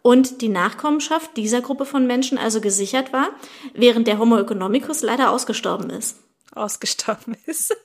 und 0.02 0.42
die 0.42 0.50
Nachkommenschaft 0.50 1.36
dieser 1.36 1.62
Gruppe 1.62 1.86
von 1.86 2.06
Menschen 2.06 2.38
also 2.38 2.62
gesichert 2.62 3.12
war, 3.12 3.30
während 3.74 4.08
der 4.08 4.20
Homo 4.20 4.38
economicus 4.38 5.02
leider 5.02 5.32
ausgestorben 5.32 5.90
ist 5.90 6.25
ausgestorben 6.56 7.38
ist. 7.46 7.76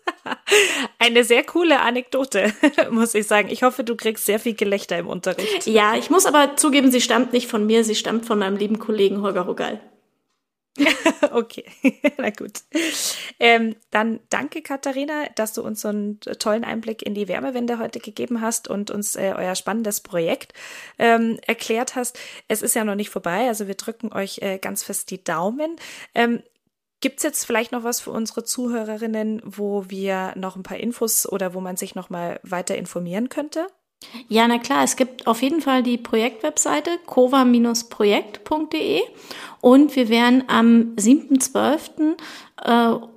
Eine 0.98 1.24
sehr 1.24 1.44
coole 1.44 1.80
Anekdote, 1.80 2.52
muss 2.90 3.14
ich 3.14 3.26
sagen. 3.26 3.48
Ich 3.50 3.62
hoffe, 3.62 3.84
du 3.84 3.96
kriegst 3.96 4.26
sehr 4.26 4.38
viel 4.38 4.54
Gelächter 4.54 4.98
im 4.98 5.08
Unterricht. 5.08 5.66
Ja, 5.66 5.96
ich 5.96 6.10
muss 6.10 6.26
aber 6.26 6.56
zugeben, 6.56 6.90
sie 6.90 7.00
stammt 7.00 7.32
nicht 7.32 7.48
von 7.48 7.66
mir, 7.66 7.84
sie 7.84 7.94
stammt 7.94 8.26
von 8.26 8.38
meinem 8.38 8.56
lieben 8.56 8.78
Kollegen 8.78 9.22
Holger 9.22 9.42
Rogal. 9.42 9.80
okay, 11.32 11.64
na 12.16 12.30
gut. 12.30 12.62
Ähm, 13.38 13.76
dann 13.90 14.20
danke, 14.28 14.62
Katharina, 14.62 15.26
dass 15.34 15.52
du 15.52 15.62
uns 15.62 15.80
so 15.80 15.88
einen 15.88 16.20
tollen 16.20 16.64
Einblick 16.64 17.02
in 17.02 17.14
die 17.14 17.28
Wärmewende 17.28 17.78
heute 17.78 17.98
gegeben 17.98 18.40
hast 18.40 18.68
und 18.68 18.90
uns 18.90 19.16
äh, 19.16 19.34
euer 19.36 19.56
spannendes 19.56 20.00
Projekt 20.00 20.52
ähm, 20.98 21.38
erklärt 21.46 21.96
hast. 21.96 22.18
Es 22.48 22.62
ist 22.62 22.74
ja 22.74 22.84
noch 22.84 22.94
nicht 22.94 23.10
vorbei, 23.10 23.48
also 23.48 23.66
wir 23.66 23.74
drücken 23.74 24.12
euch 24.12 24.38
äh, 24.42 24.58
ganz 24.58 24.84
fest 24.84 25.10
die 25.10 25.22
Daumen. 25.22 25.76
Ähm, 26.14 26.42
Gibt's 27.00 27.22
jetzt 27.22 27.44
vielleicht 27.44 27.72
noch 27.72 27.84
was 27.84 28.00
für 28.00 28.10
unsere 28.10 28.44
Zuhörerinnen, 28.44 29.40
wo 29.44 29.84
wir 29.88 30.32
noch 30.36 30.56
ein 30.56 30.62
paar 30.62 30.76
Infos 30.76 31.26
oder 31.26 31.54
wo 31.54 31.60
man 31.60 31.76
sich 31.76 31.94
noch 31.94 32.10
mal 32.10 32.40
weiter 32.42 32.76
informieren 32.76 33.30
könnte? 33.30 33.66
Ja, 34.28 34.48
na 34.48 34.58
klar, 34.58 34.84
es 34.84 34.96
gibt 34.96 35.26
auf 35.26 35.42
jeden 35.42 35.60
Fall 35.60 35.82
die 35.82 35.98
Projektwebseite 35.98 36.98
cova-projekt.de 37.06 39.02
und 39.60 39.94
wir 39.94 40.08
werden 40.08 40.44
am 40.48 40.94
7.12. 40.96 42.16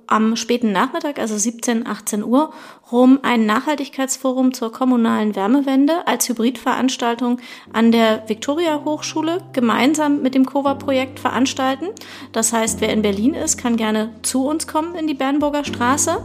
Am 0.06 0.36
späten 0.36 0.72
Nachmittag, 0.72 1.18
also 1.18 1.36
17, 1.36 1.86
18 1.86 2.24
Uhr, 2.24 2.52
rum 2.92 3.20
ein 3.22 3.46
Nachhaltigkeitsforum 3.46 4.52
zur 4.52 4.70
kommunalen 4.72 5.34
Wärmewende 5.34 6.06
als 6.06 6.28
Hybridveranstaltung 6.28 7.40
an 7.72 7.90
der 7.90 8.28
Victoria 8.28 8.82
Hochschule 8.84 9.38
gemeinsam 9.52 10.22
mit 10.22 10.34
dem 10.34 10.44
COVA-Projekt 10.44 11.20
veranstalten. 11.20 11.86
Das 12.32 12.52
heißt, 12.52 12.80
wer 12.80 12.92
in 12.92 13.02
Berlin 13.02 13.34
ist, 13.34 13.56
kann 13.56 13.76
gerne 13.76 14.10
zu 14.22 14.46
uns 14.46 14.66
kommen 14.66 14.94
in 14.94 15.06
die 15.06 15.14
Bernburger 15.14 15.64
Straße. 15.64 16.24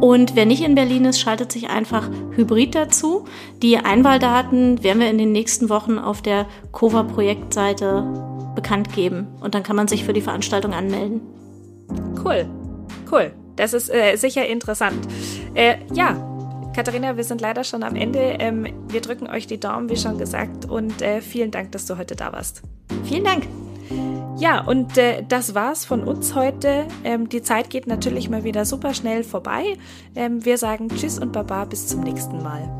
Und 0.00 0.34
wer 0.34 0.46
nicht 0.46 0.62
in 0.62 0.74
Berlin 0.74 1.04
ist, 1.04 1.20
schaltet 1.20 1.52
sich 1.52 1.68
einfach 1.68 2.08
hybrid 2.34 2.74
dazu. 2.74 3.26
Die 3.62 3.76
Einwahldaten 3.76 4.82
werden 4.82 5.00
wir 5.00 5.10
in 5.10 5.18
den 5.18 5.32
nächsten 5.32 5.68
Wochen 5.68 5.98
auf 5.98 6.22
der 6.22 6.46
COVA-Projektseite 6.72 8.52
bekannt 8.54 8.92
geben. 8.92 9.28
Und 9.40 9.54
dann 9.54 9.62
kann 9.62 9.76
man 9.76 9.88
sich 9.88 10.04
für 10.04 10.12
die 10.12 10.20
Veranstaltung 10.20 10.72
anmelden. 10.72 11.20
Cool, 12.24 12.46
cool. 13.12 13.32
Das 13.56 13.72
ist 13.72 13.92
äh, 13.92 14.16
sicher 14.16 14.46
interessant. 14.46 15.06
Äh, 15.54 15.76
ja, 15.92 16.16
Katharina, 16.74 17.16
wir 17.16 17.24
sind 17.24 17.40
leider 17.40 17.64
schon 17.64 17.82
am 17.82 17.96
Ende. 17.96 18.20
Ähm, 18.38 18.66
wir 18.88 19.00
drücken 19.00 19.26
euch 19.26 19.46
die 19.46 19.58
Daumen, 19.58 19.88
wie 19.88 19.96
schon 19.96 20.16
gesagt, 20.16 20.64
und 20.64 21.02
äh, 21.02 21.20
vielen 21.20 21.50
Dank, 21.50 21.72
dass 21.72 21.86
du 21.86 21.98
heute 21.98 22.14
da 22.14 22.32
warst. 22.32 22.62
Vielen 23.04 23.24
Dank. 23.24 23.46
Ja, 24.38 24.60
und 24.60 24.96
äh, 24.96 25.24
das 25.28 25.56
war's 25.56 25.84
von 25.84 26.04
uns 26.04 26.36
heute. 26.36 26.86
Ähm, 27.02 27.28
die 27.28 27.42
Zeit 27.42 27.70
geht 27.70 27.88
natürlich 27.88 28.30
mal 28.30 28.44
wieder 28.44 28.64
super 28.64 28.94
schnell 28.94 29.24
vorbei. 29.24 29.76
Ähm, 30.14 30.44
wir 30.44 30.58
sagen 30.58 30.88
Tschüss 30.88 31.18
und 31.18 31.32
Baba 31.32 31.64
bis 31.64 31.88
zum 31.88 32.02
nächsten 32.02 32.42
Mal. 32.42 32.70